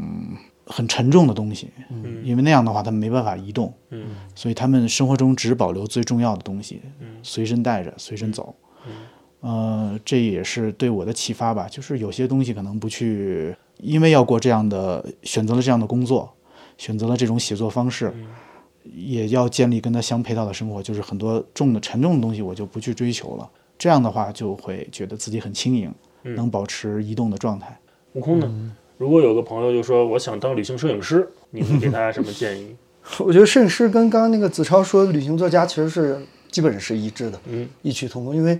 [0.66, 2.22] 很沉重的东西，嗯。
[2.24, 4.06] 因为那样的话他们没办法移动，嗯。
[4.36, 7.16] 所以他们生活中只保留最重要的东西，嗯。
[7.24, 8.54] 随身带着，随身走。
[9.44, 16.32] 呃，这也是对我的启发吧，就是有些东西可能不去，因为要过这样的，选择了这样的工作，
[16.78, 18.10] 选择了这种写作方式，
[18.94, 23.46] 也要建立跟它相配套的生活，就是很多重的沉重的东西我就不去追求了。
[23.76, 25.92] 这样的话就会觉得自己很轻盈，
[26.22, 27.78] 嗯能保持移动的状态。
[28.14, 28.50] 悟空呢？
[28.96, 32.74] 如果有个朋友就说我想当旅行摄影师，你会给他什么建议？
[33.20, 36.18] 我觉得摄影师跟刚刚那个子超说的旅行作家其实是
[36.50, 38.34] 基本是一致的，嗯异曲同工。
[38.34, 38.58] 因为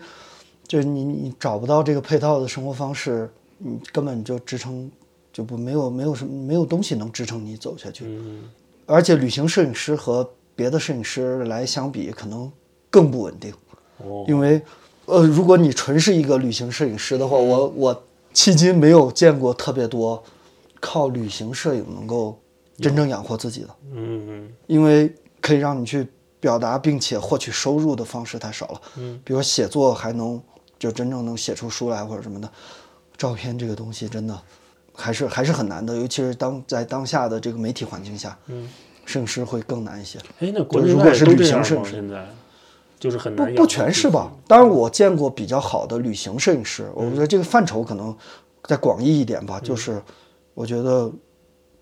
[0.66, 4.90] 就是你你找不到这个配套的生活方式，你根本就支撑
[5.32, 8.04] 就不没有没有什么没有东西能支撑你走下去。
[8.06, 8.42] 嗯
[8.86, 12.52] 而且旅行摄影师和别的摄影师来相比，可能
[12.90, 13.50] 更不稳定，
[13.96, 14.60] 哦因为
[15.06, 18.04] 呃，如果你纯是一个旅行摄影师的话，我我
[18.34, 20.22] 迄今没有见过特别多
[20.80, 22.38] 靠旅行摄影能够
[22.76, 23.68] 真正养活自己的。
[23.92, 25.10] 嗯嗯因为
[25.40, 26.06] 可以让你去
[26.38, 28.80] 表达并且获取收入的方式太少了。
[28.98, 30.38] 嗯，比如写作还能
[30.84, 32.50] 就真正能写出书来或者什么的，
[33.16, 34.38] 照片这个东西真的
[34.92, 38.68] 还是还是很难的，尤其是当在当下的这个媒体环境下，嗯，
[39.06, 40.18] 摄影师会更难一些。
[40.40, 41.42] 哎，那国内如果是旅？
[41.42, 42.28] 行摄影师现在
[43.00, 44.30] 就是很不难不不全是吧？
[44.46, 48.14] 当然，我见过比较好的旅行摄影师，我觉得这个范畴可能
[48.64, 49.58] 再广义一点吧。
[49.58, 50.02] 就是
[50.52, 51.10] 我觉得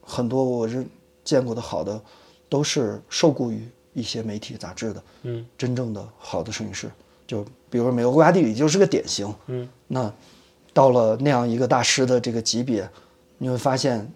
[0.01, 0.87] 很多我是
[1.25, 2.01] 见过的好的，
[2.49, 6.89] 都是受雇于一些媒体杂志的，嗯真正的好的摄影师。
[7.33, 9.35] 就比如说美国国家地理就是个典型。
[9.47, 10.13] 嗯那
[10.75, 12.87] 到了那样一个大师的这个级别，
[13.39, 14.07] 你会发现，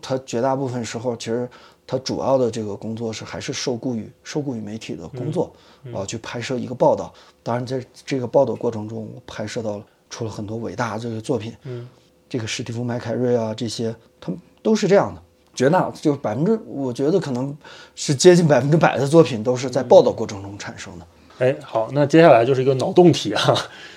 [0.00, 1.48] 他绝大部分时候其实
[1.84, 5.52] 他主要的这个工作是还是受雇于受雇于媒体的工作，
[5.92, 7.12] 啊、去拍摄一个报道。
[7.42, 11.88] 当然，在这个报道过程中，我拍摄到了出了很多伟大这个作品，嗯
[12.28, 15.20] 这个史蒂夫·麦凯瑞啊，这些他们都是这样的。
[15.54, 17.56] 绝大就百分之，我觉得可能
[17.94, 21.06] 是接近百分之百的作品都是在报道过程中产生的。
[21.38, 23.54] 哎，好，那接下来就是一个脑洞题啊。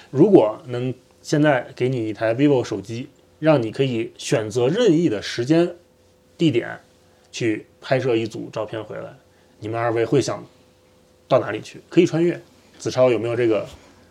[0.10, 3.08] 如果能现在给你一台 vivo 手机，
[3.40, 5.76] 让你可以选择任意的时间、
[6.38, 6.80] 地点
[7.32, 9.14] 去拍摄一组照片回来，
[9.60, 10.44] 你们二位会想
[11.28, 11.80] 到哪里去？
[11.90, 12.40] 可以穿越。
[12.80, 13.66] 子超有没有这个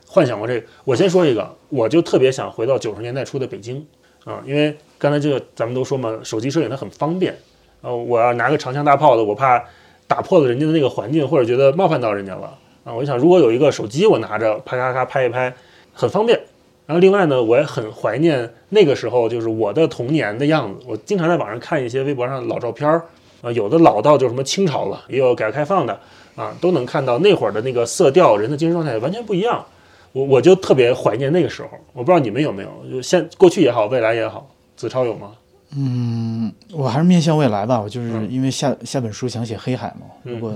[0.06, 0.66] 幻想过这个？
[0.84, 3.84] 我先说一个，我就特别想回到九十年代初的北京
[4.24, 7.36] 啊，因为刚才这个咱们都说嘛，手机摄影它很方便。
[7.80, 9.64] 呃，我要拿个长枪大炮的，我怕
[10.06, 12.94] 打破了人家的那个环境，或者觉得冒犯到人家了啊。
[12.94, 15.52] 我就想，如果有一个手机，我拿着啪咔咔拍一拍，
[15.92, 16.40] 很方便。
[16.86, 20.78] 然后另外呢，我也很怀念那个时候，就是我的童年的样子。
[20.86, 23.04] 我经常在网上看一些微博上的老照片儿，
[23.42, 25.98] 啊，有的老到就什么清朝了，也有改革开放的，
[26.36, 29.64] 啊，都能看到那会儿的那个色调，人的精神状态完全不一样。
[30.12, 31.68] 我我就特别怀念那个时候。
[31.92, 35.32] 我不知道你们有没有，就现过去也好，未来也好，子超有吗？
[35.76, 40.54] 嗯我还是面向未来吧，我就是嗯因为下下本书想写黑海嘛，如果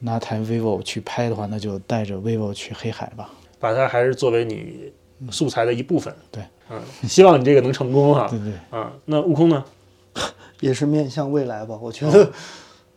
[0.00, 3.30] 拿台 vivo 去拍的话，那就带着 vivo 去黑海吧。
[3.58, 4.92] 把它还是作为你
[5.30, 6.14] 素材的一部分。
[6.30, 8.26] 对，嗯，希望你这个能成功哈。
[8.28, 9.64] 对对，啊，那悟空呢？
[10.60, 11.78] 也是面向未来吧。
[11.80, 12.30] 我觉得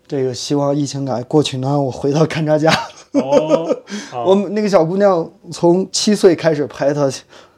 [0.08, 2.72] 这个希望疫情赶过去，能让我回到勘察家。
[3.14, 3.66] 哦，
[4.12, 7.12] 啊我们那个小姑娘从七岁开始拍，她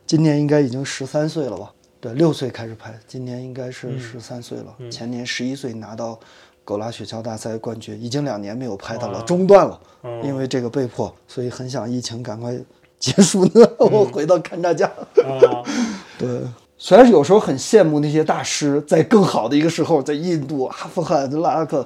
[0.06, 1.72] 今年应该已经十三岁了吧？
[2.02, 4.76] 对，六岁开始拍，今年应该是十三岁了。
[4.92, 6.20] 前年十一岁拿到
[6.66, 9.80] 狗拉雪橇大赛冠军，已经两年没有拍到了，中断了，
[10.24, 12.54] 因为这个被迫，所以很想疫情赶快
[13.00, 14.88] 结束呢， 我回到勘察家。
[14.88, 15.64] 啊，
[16.18, 16.42] 对，
[16.78, 21.86] 虽然有时候很羡慕那些大师，在更好的一个时候，在印度、阿富汗、拉克、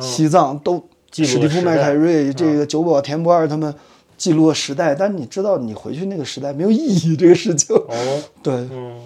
[0.00, 3.74] 西藏都史蒂夫·麦凯瑞、这个久保田博二他们
[4.16, 7.74] 记录了时代，但你知道，你回去那个时代没有意义，这个事情。
[7.74, 9.00] 哦， 对，嗯，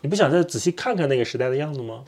[0.00, 2.00] 你不想再仔细看看那个时代的样子吗？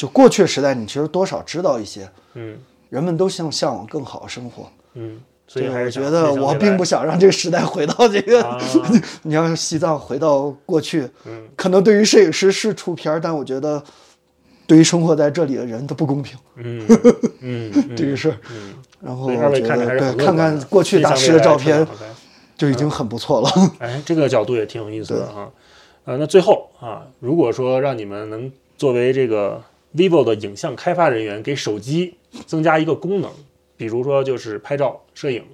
[0.00, 2.56] 就过去时代，你其实多少知道一些，嗯
[2.88, 4.66] 人们都向向往更好的生活。
[4.94, 8.42] 嗯，所以我觉得我并不想让这个时代回到这个。
[8.42, 8.58] 啊，
[9.24, 13.82] 你要是西藏回到过去，嗯可能对于摄影师是出片儿，但我觉得
[14.66, 16.86] 对于生活在这里的人都不公平、嗯
[17.42, 18.36] 嗯，嗯这个事儿。
[18.50, 18.72] 嗯，
[19.02, 21.86] 然后我觉得对，看看过去大师的照片
[22.56, 23.50] 就已经很不错了。
[23.80, 25.50] 哎，这个角度也挺有意思的哈。
[26.06, 29.62] 呃，那最后啊，如果说让你们能作为这个
[29.94, 32.14] vivo 的影像开发人员，给手机
[32.46, 33.30] 增加一个功能，
[33.76, 35.44] 比如说就是拍照、摄影，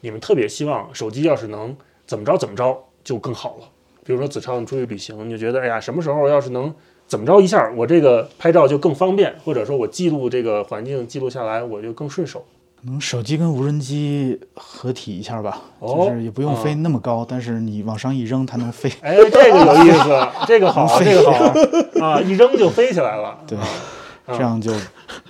[0.00, 1.76] 你们特别希望手机要是能
[2.06, 3.68] 怎么着怎么着就更好了。
[4.04, 6.74] 比如说子超，你出去旅行，你就觉得哎呀，什么时候要是能
[7.06, 12.44] 怎么着一下，我这个拍照就更方便，或者说我记录这个环境记录下来，我就更顺手。
[12.84, 18.92] 可能手机跟无人机合体一下吧，哦就是也不用飞那么高，但是你往上一扔，它能飞。
[19.00, 21.54] 哎，这个有意思， 这个好，这个好
[22.04, 23.38] 啊，一扔就飞起来了。
[23.48, 23.64] 对，啊
[24.26, 24.70] 这样就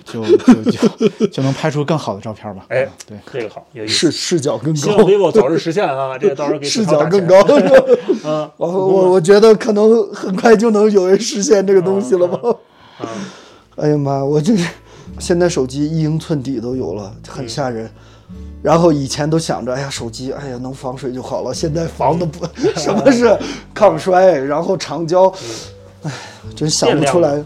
[0.03, 2.65] 就就就就能拍出更好的照片吧。
[2.67, 3.93] 哎对，这个好，有意思。
[3.93, 6.17] 视视角更希望高，vivo 早日实现啊！
[6.17, 7.85] 这个到时候给视子超打钱角更高。
[8.25, 12.37] 嗯我我我觉得可能很快就能有人实现这个东西了吧？
[12.99, 13.07] 啊！
[13.77, 14.53] 哎呀妈，我这
[15.19, 17.89] 现在手机一英寸底都有了，嗯很吓人。
[18.61, 21.53] 然后以前都想着，哎呀，手机，哎呀，能防水就好了。
[21.53, 22.45] 现在防的不，
[22.79, 23.37] 什么是
[23.73, 25.31] 抗摔，然后长焦，
[26.01, 26.11] 哎，
[26.55, 27.43] 真想不出来。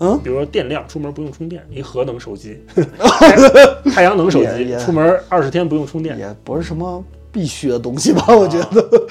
[0.00, 2.58] 嗯比如说电量，出门不用充电，一核能手机，
[2.98, 3.36] 太
[3.92, 6.18] 太阳能手机，出门二十天不用充电。
[6.18, 8.24] 也不是什么必须的东西吧？
[8.34, 9.06] 我觉得，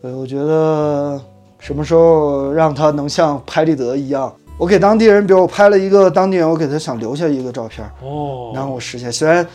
[0.00, 1.20] 呃，我觉得
[1.58, 9.12] 什么时候让它能像拍立得一样，我给当地人，比如我拍了一个当地人，我给他想留下一个照片，哦，然后我实现。
[9.12, 9.46] 虽然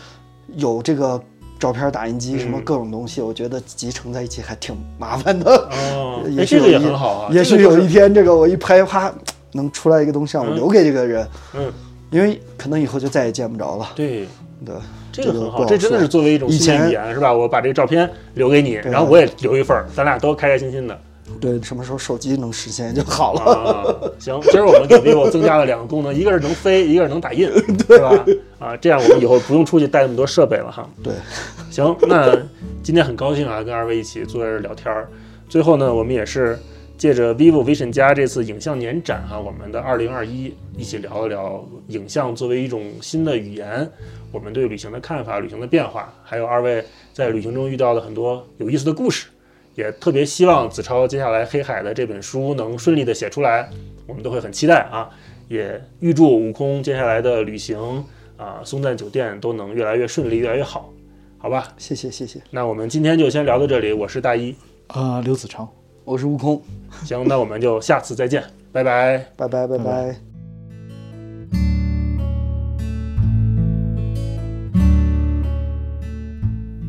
[0.54, 1.20] 有这个
[1.58, 5.50] 照片打印机什么嗯各种东西，我觉得集成在一起还挺麻烦的。
[5.92, 7.30] 哦， 哎，也许这个也有一很好啊。
[7.32, 9.12] 也许有一天，这个我一拍，啪，
[9.52, 11.72] 能出来一个东西让我嗯留给这个人，嗯，
[12.10, 13.90] 因为可能以后就再也见不着了。
[13.96, 14.26] 对，
[14.64, 14.74] 对，
[15.10, 17.32] 这个很好，这真的是作为一种新的语言，是吧？
[17.32, 20.96] 我把这个照片留给你，对然后我也留一份儿，咱俩都开开心心的。
[21.40, 23.40] 对，什么时候手机能实现就好了。
[23.40, 23.86] 啊，
[24.18, 27.50] 行，今儿我们给 vivo 增加了两个功能，一个是能飞，一个是能打印，
[27.88, 28.24] 对吧？
[28.58, 30.88] 啊，这样我们以后不用出去带那么多设备了哈。
[31.02, 31.12] 对，
[31.70, 32.36] 行，那
[32.82, 35.08] 今天很高兴啊，跟二位一起坐在这儿聊天儿。
[35.48, 36.58] 最后呢，我们也是
[36.96, 43.90] 借着 vivo Vision 加这次影像年展哈、我们的二零二一一起聊一聊影像作为一种新的语言，
[44.30, 49.26] 我们对旅行的看法、旅行的变化，还有二位在旅行中遇到的很多有意思的故事。
[49.74, 53.68] 也特别希望子超接下来黑海的这本书能顺利的写出来，
[54.06, 55.08] 我们都会很期待啊！
[55.48, 58.04] 也预祝悟空接下来的旅行
[58.36, 60.90] 啊，松赞酒店都能越来越顺利，越来越好，
[61.38, 61.74] 好吧？
[61.78, 64.54] 谢谢谢谢，那我们今天就先聊到这里，我是大一，
[64.88, 65.68] 呃，刘子超。
[66.04, 66.60] 我是悟空，
[67.04, 68.42] 行，那我们就下次再见，
[68.72, 69.18] 拜拜。
[69.36, 70.31] 拜拜拜拜拜。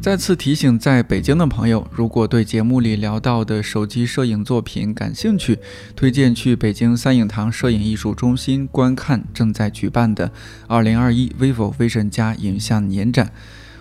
[0.04, 5.58] 再次提醒在北京的朋友，如果对节目里聊到的手机摄影作品感兴趣，
[5.96, 10.30] 推荐去北京三影堂摄影艺术中心观看正在举办的
[10.68, 13.32] 2021 vivo Vision 加影像年展。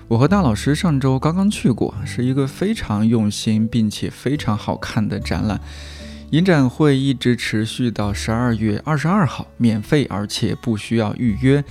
[0.06, 5.60] 我和大老师上周刚刚去过，是一个非常用心并且非常好看的展览。
[6.30, 11.64] 影展会一直持续到十二月二十二号，免费而且不需要预约。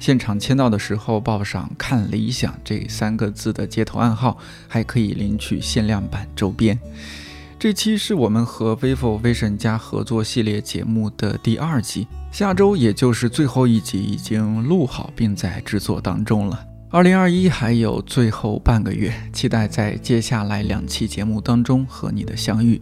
[0.00, 6.78] 现场签到的时候报上“看理想”这三个字的接头暗号，还可以领取限量版周边。
[7.58, 16.64] 这期是我们和 vivo Vision 加合作系列节目的第二集，下周也就是最后一集已经录好并在制作当中了。
[16.90, 22.80] 二零二一还有最后半个月，期待在接下来两期节目当中和你的相遇。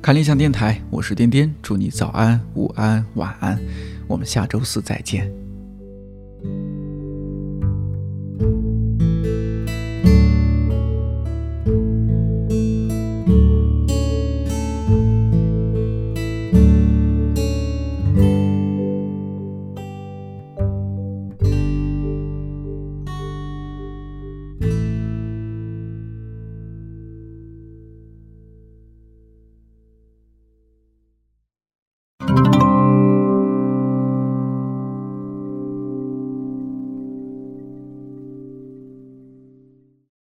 [0.00, 3.58] 看理想电台，我是颠颠，祝你早安、午安、晚安，
[4.06, 5.45] 我们下周四再见。
[6.42, 6.75] Thank you